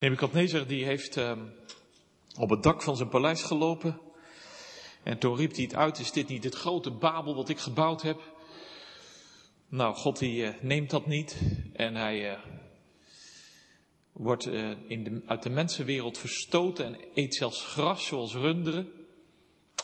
Nebukadnezar 0.00 0.66
die 0.66 0.84
heeft 0.84 1.16
uh, 1.16 1.32
op 2.38 2.50
het 2.50 2.62
dak 2.62 2.82
van 2.82 2.96
zijn 2.96 3.08
paleis 3.08 3.42
gelopen. 3.42 4.00
En 5.02 5.18
toen 5.18 5.36
riep 5.36 5.54
hij 5.54 5.62
het 5.62 5.74
uit, 5.74 5.98
is 5.98 6.12
dit 6.12 6.28
niet 6.28 6.44
het 6.44 6.54
grote 6.54 6.90
Babel 6.90 7.34
wat 7.34 7.48
ik 7.48 7.58
gebouwd 7.58 8.02
heb? 8.02 8.20
Nou, 9.68 9.94
God 9.94 10.18
die 10.18 10.42
uh, 10.42 10.48
neemt 10.60 10.90
dat 10.90 11.06
niet. 11.06 11.36
En 11.72 11.94
hij 11.94 12.32
uh, 12.32 12.38
wordt 14.12 14.46
in 14.86 15.04
de, 15.04 15.22
uit 15.26 15.42
de 15.42 15.50
mensenwereld 15.50 16.18
verstoten 16.18 16.84
en 16.84 16.98
eet 17.14 17.34
zelfs 17.34 17.64
gras 17.64 18.06
zoals 18.06 18.34
runderen. 18.34 18.92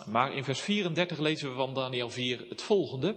Maar 0.07 0.35
in 0.35 0.45
vers 0.45 0.61
34 0.61 1.19
lezen 1.19 1.49
we 1.49 1.55
van 1.55 1.75
Daniel 1.75 2.11
4 2.11 2.47
het 2.49 2.63
volgende. 2.63 3.17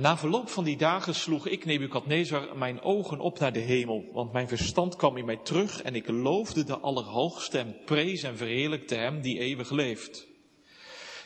Na 0.00 0.16
verloop 0.16 0.48
van 0.48 0.64
die 0.64 0.76
dagen 0.76 1.14
sloeg 1.14 1.46
ik, 1.46 1.64
Nebukadnezar, 1.64 2.56
mijn 2.56 2.82
ogen 2.82 3.20
op 3.20 3.38
naar 3.38 3.52
de 3.52 3.58
hemel, 3.58 4.04
want 4.12 4.32
mijn 4.32 4.48
verstand 4.48 4.96
kwam 4.96 5.16
in 5.16 5.24
mij 5.24 5.36
terug 5.36 5.82
en 5.82 5.94
ik 5.94 6.08
loofde 6.08 6.64
de 6.64 6.78
Allerhoogste 6.78 7.58
en 7.58 7.76
prees 7.84 8.22
en 8.22 8.36
verheerlijkte 8.36 8.94
hem 8.94 9.20
die 9.20 9.38
eeuwig 9.38 9.70
leeft. 9.70 10.26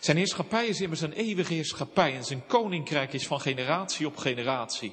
Zijn 0.00 0.16
heerschappij 0.16 0.66
is 0.66 0.80
immers 0.80 1.00
een 1.00 1.12
eeuwige 1.12 1.54
heerschappij 1.54 2.14
en 2.14 2.24
zijn 2.24 2.46
koninkrijk 2.46 3.12
is 3.12 3.26
van 3.26 3.40
generatie 3.40 4.06
op 4.06 4.16
generatie. 4.16 4.92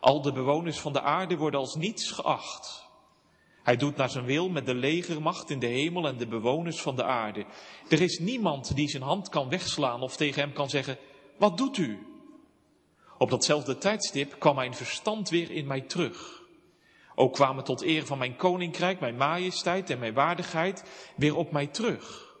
Al 0.00 0.22
de 0.22 0.32
bewoners 0.32 0.78
van 0.78 0.92
de 0.92 1.00
aarde 1.00 1.36
worden 1.36 1.60
als 1.60 1.74
niets 1.74 2.10
geacht. 2.10 2.84
Hij 3.62 3.76
doet 3.76 3.96
naar 3.96 4.10
zijn 4.10 4.24
wil 4.24 4.48
met 4.48 4.66
de 4.66 4.74
legermacht 4.74 5.50
in 5.50 5.58
de 5.58 5.66
hemel 5.66 6.06
en 6.06 6.16
de 6.16 6.26
bewoners 6.26 6.80
van 6.80 6.96
de 6.96 7.04
aarde. 7.04 7.44
Er 7.88 8.00
is 8.00 8.18
niemand 8.18 8.76
die 8.76 8.88
zijn 8.88 9.02
hand 9.02 9.28
kan 9.28 9.48
wegslaan 9.48 10.02
of 10.02 10.16
tegen 10.16 10.42
hem 10.42 10.52
kan 10.52 10.70
zeggen, 10.70 10.98
wat 11.38 11.56
doet 11.56 11.76
u? 11.76 12.13
Op 13.24 13.30
datzelfde 13.30 13.78
tijdstip 13.78 14.38
kwam 14.38 14.54
mijn 14.54 14.74
verstand 14.74 15.28
weer 15.28 15.50
in 15.50 15.66
mij 15.66 15.80
terug. 15.80 16.42
Ook 17.14 17.34
kwamen 17.34 17.64
tot 17.64 17.82
eer 17.82 18.06
van 18.06 18.18
mijn 18.18 18.36
koninkrijk, 18.36 19.00
mijn 19.00 19.16
majesteit 19.16 19.90
en 19.90 19.98
mijn 19.98 20.14
waardigheid 20.14 20.84
weer 21.16 21.36
op 21.36 21.52
mij 21.52 21.66
terug. 21.66 22.36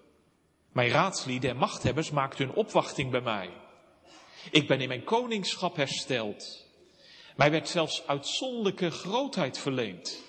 Mijn 0.72 0.90
raadslieden 0.90 1.50
en 1.50 1.56
machthebbers 1.56 2.10
maakten 2.10 2.46
hun 2.46 2.54
opwachting 2.54 3.10
bij 3.10 3.20
mij. 3.20 3.50
Ik 4.50 4.68
ben 4.68 4.80
in 4.80 4.88
mijn 4.88 5.04
koningschap 5.04 5.76
hersteld. 5.76 6.66
Mij 7.36 7.50
werd 7.50 7.68
zelfs 7.68 8.06
uitzonderlijke 8.06 8.90
grootheid 8.90 9.58
verleend. 9.58 10.22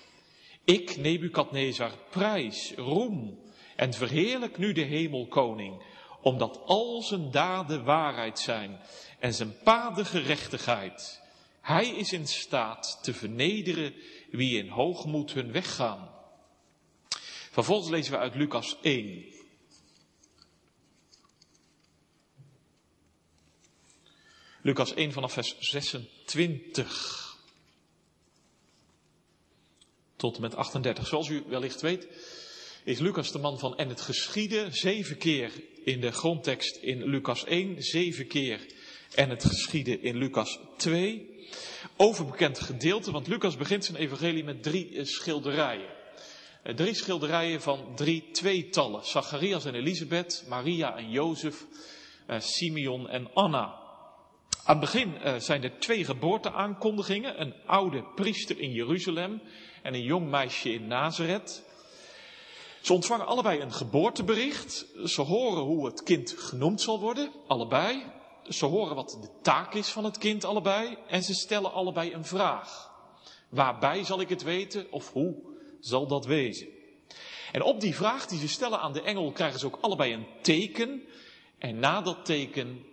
Ik, 0.64 0.96
Nebukadnezar, 0.96 1.92
prijs, 2.10 2.72
roem 2.76 3.38
en 3.76 3.92
verheerlijk 3.92 4.58
nu 4.58 4.72
de 4.72 4.84
hemelkoning, 4.84 5.82
omdat 6.26 6.60
al 6.64 7.02
zijn 7.02 7.30
daden 7.30 7.84
waarheid 7.84 8.38
zijn 8.38 8.80
en 9.18 9.34
zijn 9.34 9.58
paden 9.62 10.06
gerechtigheid. 10.06 11.22
Hij 11.60 11.88
is 11.88 12.12
in 12.12 12.26
staat 12.26 12.98
te 13.02 13.14
vernederen 13.14 13.94
wie 14.30 14.58
in 14.58 14.68
hoogmoed 14.68 15.32
hun 15.32 15.52
weg 15.52 15.74
gaan. 15.74 16.10
Vervolgens 17.50 17.90
lezen 17.90 18.12
we 18.12 18.18
uit 18.18 18.34
Lucas 18.34 18.76
1. 18.82 19.24
Lucas 24.62 24.94
1 24.94 25.12
vanaf 25.12 25.32
vers 25.32 25.58
26 25.58 27.36
tot 30.16 30.36
en 30.36 30.42
met 30.42 30.54
38. 30.54 31.06
Zoals 31.06 31.28
u 31.28 31.44
wellicht 31.46 31.80
weet, 31.80 32.08
is 32.84 32.98
Lucas 32.98 33.32
de 33.32 33.38
man 33.38 33.58
van 33.58 33.76
en 33.76 33.88
het 33.88 34.00
geschieden 34.00 34.72
zeven 34.72 35.18
keer 35.18 35.74
in 35.86 36.00
de 36.00 36.12
grondtekst 36.12 36.76
in 36.76 37.04
Lucas 37.04 37.44
1, 37.44 37.82
zeven 37.82 38.26
keer 38.26 38.66
en 39.14 39.30
het 39.30 39.44
geschieden 39.44 40.02
in 40.02 40.16
Lucas 40.16 40.58
2. 40.76 41.28
Overbekend 41.96 42.58
gedeelte, 42.58 43.10
want 43.10 43.26
Lucas 43.26 43.56
begint 43.56 43.84
zijn 43.84 43.96
evangelie 43.96 44.44
met 44.44 44.62
drie 44.62 44.96
eh, 44.96 45.04
schilderijen. 45.04 45.88
Eh, 46.62 46.74
drie 46.74 46.94
schilderijen 46.94 47.62
van 47.62 47.92
drie 47.94 48.30
tweetallen. 48.32 49.04
Zacharias 49.04 49.64
en 49.64 49.74
Elisabeth, 49.74 50.44
Maria 50.48 50.96
en 50.96 51.10
Jozef, 51.10 51.66
eh, 52.26 52.40
Simeon 52.40 53.08
en 53.08 53.30
Anna. 53.34 53.84
Aan 54.64 54.80
het 54.80 54.80
begin 54.80 55.14
zijn 55.40 55.62
er 55.62 55.78
twee 55.78 56.04
geboorteaankondigingen. 56.04 57.40
Een 57.40 57.54
oude 57.66 58.04
priester 58.14 58.58
in 58.58 58.72
Jeruzalem 58.72 59.42
en 59.82 59.94
een 59.94 60.02
jong 60.02 60.30
meisje 60.30 60.72
in 60.72 60.86
Nazareth. 60.86 61.65
Ze 62.86 62.92
ontvangen 62.92 63.26
allebei 63.26 63.60
een 63.60 63.72
geboortebericht. 63.72 64.86
Ze 65.04 65.22
horen 65.22 65.62
hoe 65.62 65.86
het 65.86 66.02
kind 66.02 66.34
genoemd 66.38 66.80
zal 66.80 67.00
worden, 67.00 67.30
allebei. 67.46 68.02
Ze 68.48 68.66
horen 68.66 68.96
wat 68.96 69.18
de 69.20 69.28
taak 69.42 69.74
is 69.74 69.88
van 69.88 70.04
het 70.04 70.18
kind, 70.18 70.44
allebei. 70.44 70.96
En 71.06 71.22
ze 71.22 71.34
stellen 71.34 71.72
allebei 71.72 72.12
een 72.12 72.24
vraag. 72.24 72.90
Waarbij 73.48 74.04
zal 74.04 74.20
ik 74.20 74.28
het 74.28 74.42
weten 74.42 74.92
of 74.92 75.12
hoe 75.12 75.34
zal 75.80 76.06
dat 76.06 76.26
wezen? 76.26 76.68
En 77.52 77.62
op 77.62 77.80
die 77.80 77.94
vraag 77.94 78.26
die 78.26 78.38
ze 78.38 78.48
stellen 78.48 78.80
aan 78.80 78.92
de 78.92 79.02
engel 79.02 79.32
krijgen 79.32 79.58
ze 79.58 79.66
ook 79.66 79.78
allebei 79.80 80.12
een 80.12 80.26
teken. 80.42 81.02
En 81.58 81.78
na 81.78 82.00
dat 82.00 82.24
teken 82.24 82.84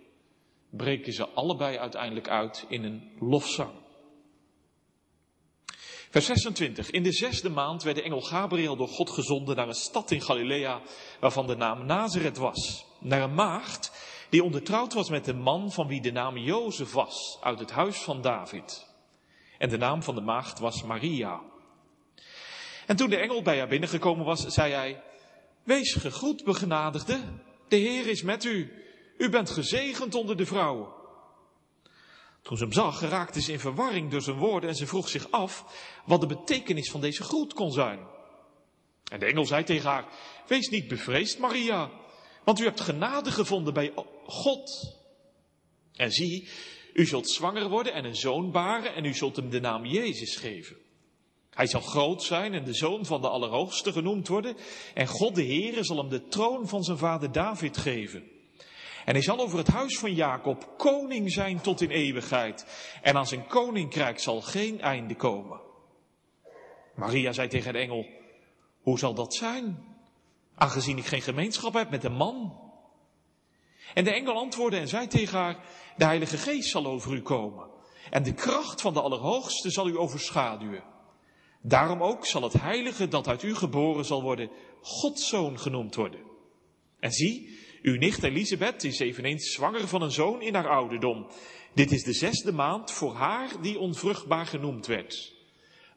breken 0.69 1.13
ze 1.13 1.27
allebei 1.29 1.77
uiteindelijk 1.77 2.29
uit 2.29 2.65
in 2.67 2.83
een 2.83 3.11
lofzang. 3.19 3.82
Vers 6.13 6.25
26. 6.25 6.89
In 6.89 7.03
de 7.03 7.11
zesde 7.11 7.49
maand 7.49 7.83
werd 7.83 7.95
de 7.95 8.01
engel 8.01 8.21
Gabriel 8.21 8.75
door 8.75 8.87
God 8.87 9.09
gezonden 9.09 9.55
naar 9.55 9.67
een 9.67 9.73
stad 9.73 10.11
in 10.11 10.21
Galilea, 10.21 10.81
waarvan 11.19 11.47
de 11.47 11.55
naam 11.55 11.85
Nazareth 11.85 12.37
was. 12.37 12.85
Naar 12.99 13.21
een 13.21 13.33
maagd 13.33 13.91
die 14.29 14.43
ondertrouwd 14.43 14.93
was 14.93 15.09
met 15.09 15.27
een 15.27 15.41
man 15.41 15.71
van 15.71 15.87
wie 15.87 16.01
de 16.01 16.11
naam 16.11 16.37
Jozef 16.37 16.91
was, 16.91 17.37
uit 17.41 17.59
het 17.59 17.71
huis 17.71 17.97
van 17.97 18.21
David. 18.21 18.87
En 19.57 19.69
de 19.69 19.77
naam 19.77 20.03
van 20.03 20.15
de 20.15 20.21
maagd 20.21 20.59
was 20.59 20.83
Maria. 20.83 21.41
En 22.85 22.95
toen 22.95 23.09
de 23.09 23.17
engel 23.17 23.41
bij 23.41 23.57
haar 23.57 23.67
binnengekomen 23.67 24.25
was, 24.25 24.47
zei 24.47 24.73
hij, 24.73 25.03
Wees 25.63 25.93
gegroet, 25.93 26.43
begenadigde, 26.43 27.19
de 27.67 27.75
Heer 27.75 28.07
is 28.07 28.21
met 28.21 28.43
u. 28.43 28.73
U 29.17 29.29
bent 29.29 29.49
gezegend 29.49 30.15
onder 30.15 30.37
de 30.37 30.45
vrouwen. 30.45 31.02
Toen 32.43 32.57
ze 32.57 32.63
hem 32.63 32.73
zag, 32.73 32.97
geraakte 32.97 33.41
ze 33.41 33.51
in 33.51 33.59
verwarring 33.59 34.11
door 34.11 34.21
zijn 34.21 34.37
woorden 34.37 34.69
en 34.69 34.75
ze 34.75 34.87
vroeg 34.87 35.09
zich 35.09 35.31
af 35.31 35.65
wat 36.05 36.21
de 36.21 36.27
betekenis 36.27 36.91
van 36.91 37.01
deze 37.01 37.23
groet 37.23 37.53
kon 37.53 37.71
zijn. 37.71 37.99
En 39.11 39.19
de 39.19 39.25
engel 39.25 39.45
zei 39.45 39.63
tegen 39.63 39.89
haar, 39.89 40.07
wees 40.47 40.69
niet 40.69 40.87
bevreesd, 40.87 41.39
Maria, 41.39 41.91
want 42.43 42.59
u 42.59 42.63
hebt 42.63 42.81
genade 42.81 43.31
gevonden 43.31 43.73
bij 43.73 43.93
God. 44.25 44.97
En 45.95 46.11
zie, 46.11 46.47
u 46.93 47.05
zult 47.05 47.29
zwanger 47.29 47.69
worden 47.69 47.93
en 47.93 48.05
een 48.05 48.15
zoon 48.15 48.51
baren 48.51 48.95
en 48.95 49.05
u 49.05 49.13
zult 49.13 49.35
hem 49.35 49.49
de 49.49 49.59
naam 49.59 49.85
Jezus 49.85 50.35
geven. 50.35 50.77
Hij 51.49 51.67
zal 51.67 51.81
groot 51.81 52.23
zijn 52.23 52.53
en 52.53 52.63
de 52.63 52.73
zoon 52.73 53.05
van 53.05 53.21
de 53.21 53.29
Allerhoogste 53.29 53.91
genoemd 53.91 54.27
worden 54.27 54.55
en 54.93 55.07
God 55.07 55.35
de 55.35 55.45
Heere 55.45 55.83
zal 55.83 55.97
hem 55.97 56.09
de 56.09 56.27
troon 56.27 56.67
van 56.67 56.83
zijn 56.83 56.97
vader 56.97 57.31
David 57.31 57.77
geven. 57.77 58.32
En 59.05 59.13
hij 59.13 59.21
zal 59.21 59.39
over 59.39 59.57
het 59.57 59.67
huis 59.67 59.99
van 59.99 60.13
Jacob 60.13 60.73
koning 60.77 61.31
zijn 61.31 61.61
tot 61.61 61.81
in 61.81 61.89
eeuwigheid. 61.89 62.65
En 63.01 63.15
aan 63.15 63.27
zijn 63.27 63.47
koninkrijk 63.47 64.19
zal 64.19 64.41
geen 64.41 64.81
einde 64.81 65.15
komen. 65.15 65.61
Maria 66.95 67.31
zei 67.31 67.47
tegen 67.47 67.73
de 67.73 67.79
engel, 67.79 68.05
hoe 68.81 68.99
zal 68.99 69.13
dat 69.13 69.33
zijn? 69.33 69.85
Aangezien 70.55 70.97
ik 70.97 71.05
geen 71.05 71.21
gemeenschap 71.21 71.73
heb 71.73 71.89
met 71.89 72.03
een 72.03 72.15
man. 72.15 72.61
En 73.93 74.03
de 74.03 74.13
engel 74.13 74.35
antwoordde 74.35 74.77
en 74.77 74.87
zei 74.87 75.07
tegen 75.07 75.37
haar, 75.37 75.65
de 75.97 76.05
Heilige 76.05 76.37
Geest 76.37 76.69
zal 76.69 76.85
over 76.85 77.13
u 77.13 77.21
komen. 77.21 77.69
En 78.09 78.23
de 78.23 78.33
kracht 78.33 78.81
van 78.81 78.93
de 78.93 79.01
Allerhoogste 79.01 79.71
zal 79.71 79.87
u 79.87 79.97
overschaduwen. 79.97 80.83
Daarom 81.61 82.03
ook 82.03 82.25
zal 82.25 82.41
het 82.41 82.53
heilige 82.53 83.07
dat 83.07 83.27
uit 83.27 83.43
u 83.43 83.55
geboren 83.55 84.05
zal 84.05 84.21
worden, 84.21 84.51
Gods 84.81 85.27
zoon 85.27 85.59
genoemd 85.59 85.95
worden. 85.95 86.19
En 86.99 87.11
zie, 87.11 87.59
uw 87.83 87.97
nicht 87.97 88.23
Elisabeth 88.23 88.83
is 88.83 88.99
eveneens 88.99 89.51
zwanger 89.51 89.87
van 89.87 90.01
een 90.01 90.11
zoon 90.11 90.41
in 90.41 90.55
haar 90.55 90.69
ouderdom. 90.69 91.27
Dit 91.73 91.91
is 91.91 92.03
de 92.03 92.13
zesde 92.13 92.51
maand 92.51 92.91
voor 92.91 93.13
haar 93.13 93.61
die 93.61 93.79
onvruchtbaar 93.79 94.45
genoemd 94.45 94.85
werd. 94.85 95.33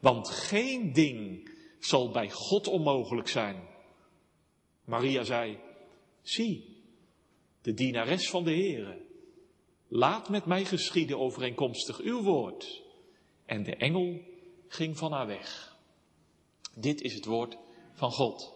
Want 0.00 0.28
geen 0.28 0.92
ding 0.92 1.50
zal 1.78 2.10
bij 2.10 2.30
God 2.30 2.66
onmogelijk 2.66 3.28
zijn. 3.28 3.68
Maria 4.84 5.22
zei, 5.22 5.58
zie, 6.22 6.82
de 7.62 7.74
dienares 7.74 8.30
van 8.30 8.44
de 8.44 8.50
Heere, 8.50 9.04
laat 9.88 10.28
met 10.28 10.46
mij 10.46 10.64
geschieden 10.64 11.18
overeenkomstig 11.18 12.00
uw 12.00 12.22
woord. 12.22 12.82
En 13.44 13.62
de 13.62 13.76
engel 13.76 14.20
ging 14.68 14.98
van 14.98 15.12
haar 15.12 15.26
weg. 15.26 15.76
Dit 16.74 17.00
is 17.00 17.14
het 17.14 17.24
woord 17.24 17.56
van 17.92 18.12
God. 18.12 18.55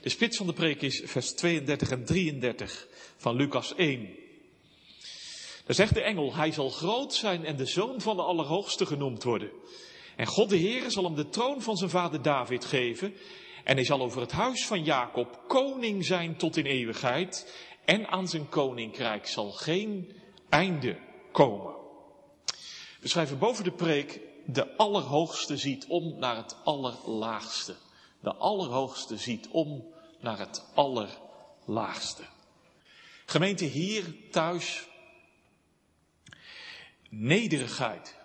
De 0.00 0.08
spits 0.08 0.36
van 0.36 0.46
de 0.46 0.52
preek 0.52 0.82
is 0.82 1.02
vers 1.04 1.34
32 1.34 1.90
en 1.90 2.04
33 2.04 2.86
van 3.16 3.36
Lucas 3.36 3.74
1. 3.74 4.08
Daar 5.66 5.74
zegt 5.74 5.94
de 5.94 6.02
engel, 6.02 6.34
hij 6.34 6.52
zal 6.52 6.70
groot 6.70 7.14
zijn 7.14 7.44
en 7.44 7.56
de 7.56 7.66
zoon 7.66 8.00
van 8.00 8.16
de 8.16 8.22
Allerhoogste 8.22 8.86
genoemd 8.86 9.22
worden. 9.22 9.50
En 10.16 10.26
God 10.26 10.48
de 10.48 10.58
Heere 10.58 10.90
zal 10.90 11.04
hem 11.04 11.14
de 11.14 11.28
troon 11.28 11.62
van 11.62 11.76
zijn 11.76 11.90
vader 11.90 12.22
David 12.22 12.64
geven. 12.64 13.14
En 13.64 13.74
hij 13.74 13.84
zal 13.84 14.02
over 14.02 14.20
het 14.20 14.32
huis 14.32 14.66
van 14.66 14.84
Jacob 14.84 15.40
koning 15.48 16.04
zijn 16.04 16.36
tot 16.36 16.56
in 16.56 16.66
eeuwigheid. 16.66 17.54
En 17.84 18.06
aan 18.06 18.28
zijn 18.28 18.48
koninkrijk 18.48 19.26
zal 19.26 19.50
geen 19.50 20.12
einde 20.48 20.98
komen. 21.32 21.74
We 23.00 23.08
schrijven 23.08 23.38
boven 23.38 23.64
de 23.64 23.72
preek 23.72 24.20
de 24.46 24.76
Allerhoogste 24.76 25.56
ziet 25.56 25.86
om 25.88 26.18
naar 26.18 26.36
het 26.36 26.56
Allerlaagste. 26.64 27.74
De 28.24 28.34
Allerhoogste 28.34 29.16
ziet 29.16 29.48
om 29.48 29.94
naar 30.20 30.38
het 30.38 30.64
Allerlaagste. 30.74 32.22
Gemeente 33.26 33.64
hier 33.64 34.30
thuis, 34.30 34.88
nederigheid. 37.08 38.16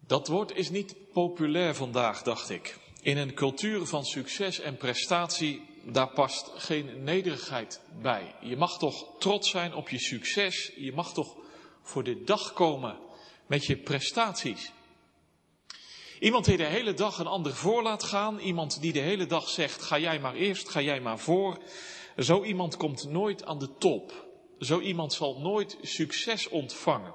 Dat 0.00 0.28
woord 0.28 0.52
is 0.52 0.70
niet 0.70 1.12
populair 1.12 1.74
vandaag, 1.74 2.22
dacht 2.22 2.50
ik. 2.50 2.78
In 3.02 3.16
een 3.16 3.34
cultuur 3.34 3.86
van 3.86 4.04
succes 4.04 4.60
en 4.60 4.76
prestatie, 4.76 5.62
daar 5.84 6.10
past 6.10 6.50
geen 6.54 7.04
nederigheid 7.04 7.80
bij. 8.02 8.34
Je 8.40 8.56
mag 8.56 8.78
toch 8.78 9.18
trots 9.18 9.50
zijn 9.50 9.74
op 9.74 9.88
je 9.88 9.98
succes. 9.98 10.72
Je 10.76 10.92
mag 10.92 11.12
toch 11.12 11.36
voor 11.82 12.04
de 12.04 12.24
dag 12.24 12.52
komen 12.52 12.98
met 13.46 13.64
je 13.64 13.76
prestaties. 13.76 14.72
Iemand 16.20 16.44
die 16.44 16.56
de 16.56 16.64
hele 16.64 16.94
dag 16.94 17.18
een 17.18 17.26
ander 17.26 17.54
voor 17.54 17.82
laat 17.82 18.02
gaan. 18.02 18.38
Iemand 18.38 18.80
die 18.80 18.92
de 18.92 18.98
hele 18.98 19.26
dag 19.26 19.48
zegt, 19.48 19.82
ga 19.82 19.98
jij 19.98 20.20
maar 20.20 20.34
eerst, 20.34 20.68
ga 20.68 20.80
jij 20.80 21.00
maar 21.00 21.18
voor. 21.18 21.58
Zo 22.16 22.44
iemand 22.44 22.76
komt 22.76 23.08
nooit 23.08 23.44
aan 23.44 23.58
de 23.58 23.76
top. 23.78 24.26
Zo 24.60 24.80
iemand 24.80 25.12
zal 25.12 25.40
nooit 25.40 25.78
succes 25.82 26.48
ontvangen. 26.48 27.14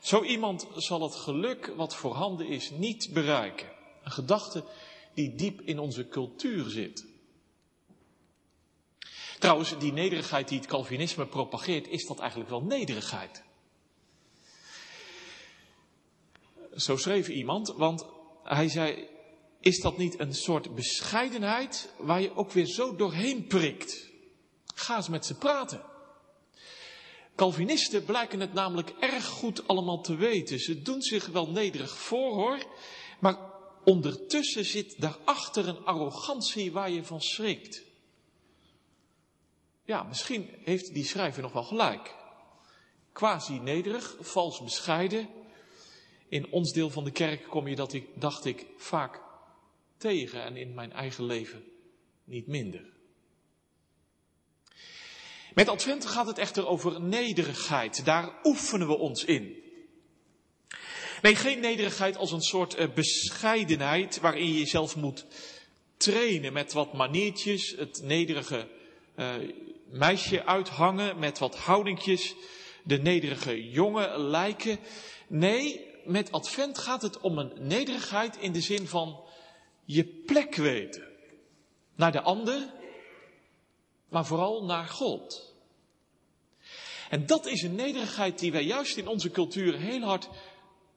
Zo 0.00 0.22
iemand 0.22 0.66
zal 0.74 1.02
het 1.02 1.14
geluk 1.14 1.72
wat 1.76 1.94
voorhanden 1.94 2.46
is 2.46 2.70
niet 2.70 3.10
bereiken. 3.12 3.68
Een 4.04 4.10
gedachte 4.10 4.64
die 5.14 5.34
diep 5.34 5.60
in 5.60 5.78
onze 5.78 6.08
cultuur 6.08 6.70
zit. 6.70 7.06
Trouwens, 9.38 9.78
die 9.78 9.92
nederigheid 9.92 10.48
die 10.48 10.58
het 10.58 10.66
Calvinisme 10.66 11.26
propageert, 11.26 11.88
is 11.88 12.06
dat 12.06 12.18
eigenlijk 12.18 12.50
wel 12.50 12.62
nederigheid? 12.62 13.42
Zo 16.76 16.96
schreef 16.96 17.28
iemand, 17.28 17.74
want 17.76 18.06
hij 18.46 18.68
zei, 18.68 19.08
is 19.60 19.80
dat 19.80 19.98
niet 19.98 20.20
een 20.20 20.34
soort 20.34 20.74
bescheidenheid 20.74 21.88
waar 21.98 22.20
je 22.20 22.36
ook 22.36 22.52
weer 22.52 22.66
zo 22.66 22.96
doorheen 22.96 23.46
prikt? 23.46 24.10
Ga 24.74 24.96
eens 24.96 25.08
met 25.08 25.26
ze 25.26 25.34
praten. 25.34 25.82
Calvinisten 27.36 28.04
blijken 28.04 28.40
het 28.40 28.52
namelijk 28.52 28.90
erg 29.00 29.26
goed 29.26 29.68
allemaal 29.68 30.00
te 30.00 30.14
weten. 30.14 30.58
Ze 30.58 30.82
doen 30.82 31.02
zich 31.02 31.26
wel 31.26 31.50
nederig 31.50 31.98
voor 31.98 32.34
hoor, 32.34 32.58
maar 33.20 33.38
ondertussen 33.84 34.64
zit 34.64 35.00
daarachter 35.00 35.68
een 35.68 35.84
arrogantie 35.84 36.72
waar 36.72 36.90
je 36.90 37.04
van 37.04 37.20
schrikt. 37.20 37.82
Ja, 39.84 40.02
misschien 40.02 40.48
heeft 40.64 40.94
die 40.94 41.04
schrijver 41.04 41.42
nog 41.42 41.52
wel 41.52 41.64
gelijk. 41.64 42.14
Quasi 43.12 43.58
nederig, 43.58 44.16
vals 44.20 44.62
bescheiden. 44.62 45.28
In 46.28 46.50
ons 46.50 46.72
deel 46.72 46.90
van 46.90 47.04
de 47.04 47.10
kerk 47.10 47.48
kom 47.48 47.68
je 47.68 47.76
dat, 47.76 47.92
ik, 47.92 48.06
dacht 48.14 48.44
ik, 48.44 48.66
vaak 48.76 49.20
tegen 49.96 50.42
en 50.42 50.56
in 50.56 50.74
mijn 50.74 50.92
eigen 50.92 51.24
leven 51.24 51.64
niet 52.24 52.46
minder. 52.46 52.94
Met 55.54 55.68
Advent 55.68 56.06
gaat 56.06 56.26
het 56.26 56.38
echter 56.38 56.66
over 56.66 57.00
nederigheid. 57.00 58.04
Daar 58.04 58.32
oefenen 58.44 58.86
we 58.86 58.98
ons 58.98 59.24
in. 59.24 59.56
Nee, 61.22 61.34
geen 61.34 61.60
nederigheid 61.60 62.16
als 62.16 62.32
een 62.32 62.42
soort 62.42 62.78
uh, 62.78 62.86
bescheidenheid 62.94 64.20
waarin 64.20 64.46
je 64.46 64.58
jezelf 64.58 64.96
moet 64.96 65.26
trainen 65.96 66.52
met 66.52 66.72
wat 66.72 66.92
maniertjes, 66.92 67.74
het 67.78 68.00
nederige 68.02 68.68
uh, 69.16 69.34
meisje 69.90 70.44
uithangen 70.44 71.18
met 71.18 71.38
wat 71.38 71.56
houdingjes, 71.56 72.34
de 72.84 72.98
nederige 72.98 73.70
jongen 73.70 74.20
lijken. 74.20 74.78
Nee, 75.26 75.85
met 76.06 76.32
Advent 76.32 76.78
gaat 76.78 77.02
het 77.02 77.20
om 77.20 77.38
een 77.38 77.52
nederigheid 77.58 78.36
in 78.36 78.52
de 78.52 78.60
zin 78.60 78.86
van 78.86 79.20
je 79.84 80.04
plek 80.04 80.54
weten. 80.54 81.04
Naar 81.94 82.12
de 82.12 82.20
ander, 82.20 82.72
maar 84.08 84.26
vooral 84.26 84.64
naar 84.64 84.86
God. 84.86 85.54
En 87.10 87.26
dat 87.26 87.46
is 87.46 87.62
een 87.62 87.74
nederigheid 87.74 88.38
die 88.38 88.52
wij 88.52 88.64
juist 88.64 88.96
in 88.96 89.08
onze 89.08 89.30
cultuur 89.30 89.78
heel 89.78 90.00
hard 90.00 90.28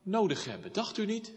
nodig 0.01 0.45
hebben. 0.45 0.73
Dacht 0.73 0.97
u 0.97 1.05
niet? 1.05 1.33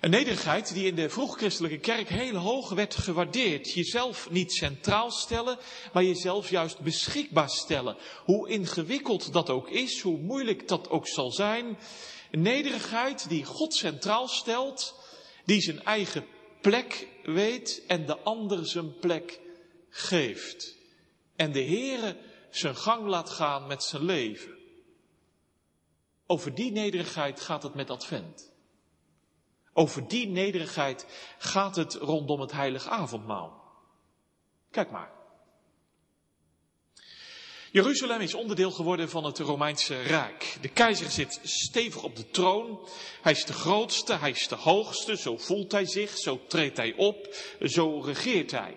Een 0.00 0.10
nederigheid 0.10 0.74
die 0.74 0.86
in 0.86 0.94
de 0.94 1.08
vroegchristelijke 1.08 1.78
kerk 1.78 2.08
heel 2.08 2.36
hoog 2.36 2.68
werd 2.68 2.94
gewaardeerd. 2.94 3.72
Jezelf 3.72 4.30
niet 4.30 4.52
centraal 4.52 5.10
stellen, 5.10 5.58
maar 5.92 6.04
jezelf 6.04 6.50
juist 6.50 6.78
beschikbaar 6.78 7.50
stellen. 7.50 7.96
Hoe 8.24 8.48
ingewikkeld 8.48 9.32
dat 9.32 9.50
ook 9.50 9.70
is, 9.70 10.00
hoe 10.00 10.18
moeilijk 10.18 10.68
dat 10.68 10.90
ook 10.90 11.06
zal 11.06 11.30
zijn. 11.30 11.78
Een 12.30 12.42
nederigheid 12.42 13.28
die 13.28 13.44
God 13.44 13.74
centraal 13.74 14.28
stelt, 14.28 14.94
die 15.44 15.60
zijn 15.60 15.84
eigen 15.84 16.26
plek 16.60 17.08
weet 17.24 17.82
en 17.86 18.06
de 18.06 18.18
ander 18.18 18.66
zijn 18.66 18.98
plek 18.98 19.40
geeft. 19.88 20.76
En 21.36 21.52
de 21.52 21.62
Heere 21.62 22.16
zijn 22.50 22.76
gang 22.76 23.06
laat 23.06 23.30
gaan 23.30 23.66
met 23.66 23.82
zijn 23.82 24.04
leven. 24.04 24.58
Over 26.26 26.54
die 26.54 26.72
nederigheid 26.72 27.40
gaat 27.40 27.62
het 27.62 27.74
met 27.74 27.90
Advent. 27.90 28.49
Over 29.80 30.08
die 30.08 30.28
nederigheid 30.28 31.06
gaat 31.38 31.76
het 31.76 31.94
rondom 31.94 32.40
het 32.40 32.52
heilige 32.52 32.88
avondmaal. 32.88 33.62
Kijk 34.70 34.90
maar. 34.90 35.10
Jeruzalem 37.72 38.20
is 38.20 38.34
onderdeel 38.34 38.70
geworden 38.70 39.10
van 39.10 39.24
het 39.24 39.38
Romeinse 39.38 40.00
Rijk. 40.02 40.56
De 40.60 40.68
keizer 40.68 41.10
zit 41.10 41.40
stevig 41.42 42.02
op 42.02 42.16
de 42.16 42.30
troon. 42.30 42.88
Hij 43.22 43.32
is 43.32 43.44
de 43.44 43.52
grootste, 43.52 44.14
hij 44.14 44.30
is 44.30 44.48
de 44.48 44.54
hoogste, 44.54 45.16
zo 45.16 45.36
voelt 45.36 45.72
hij 45.72 45.86
zich, 45.86 46.18
zo 46.18 46.40
treedt 46.46 46.76
hij 46.76 46.94
op, 46.96 47.34
zo 47.60 48.00
regeert 48.00 48.50
hij. 48.50 48.76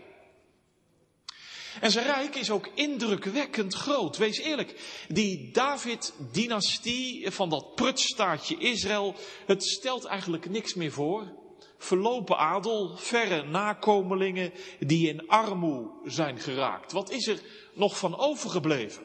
En 1.82 1.92
zijn 1.92 2.06
rijk 2.06 2.36
is 2.36 2.50
ook 2.50 2.70
indrukwekkend 2.74 3.74
groot. 3.74 4.18
Wees 4.18 4.38
eerlijk, 4.38 5.04
die 5.08 5.52
David-dynastie 5.52 7.32
van 7.32 7.50
dat 7.50 7.76
prutstaatje 7.76 8.58
Israël, 8.58 9.16
het 9.46 9.64
stelt 9.64 10.06
eigenlijk 10.06 10.50
niks 10.50 10.74
meer 10.74 10.92
voor. 10.92 11.42
Verlopen 11.78 12.38
adel, 12.38 12.98
verre 12.98 13.44
nakomelingen 13.44 14.54
die 14.80 15.10
in 15.10 15.28
armoe 15.28 15.92
zijn 16.06 16.40
geraakt. 16.40 16.92
Wat 16.92 17.12
is 17.12 17.28
er 17.28 17.42
nog 17.74 17.98
van 17.98 18.18
overgebleven? 18.18 19.04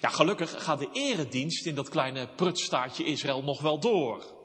Ja, 0.00 0.08
gelukkig 0.08 0.64
gaat 0.64 0.78
de 0.78 0.88
eredienst 0.92 1.66
in 1.66 1.74
dat 1.74 1.88
kleine 1.88 2.28
prutstaatje 2.28 3.04
Israël 3.04 3.42
nog 3.42 3.60
wel 3.60 3.80
door. 3.80 4.39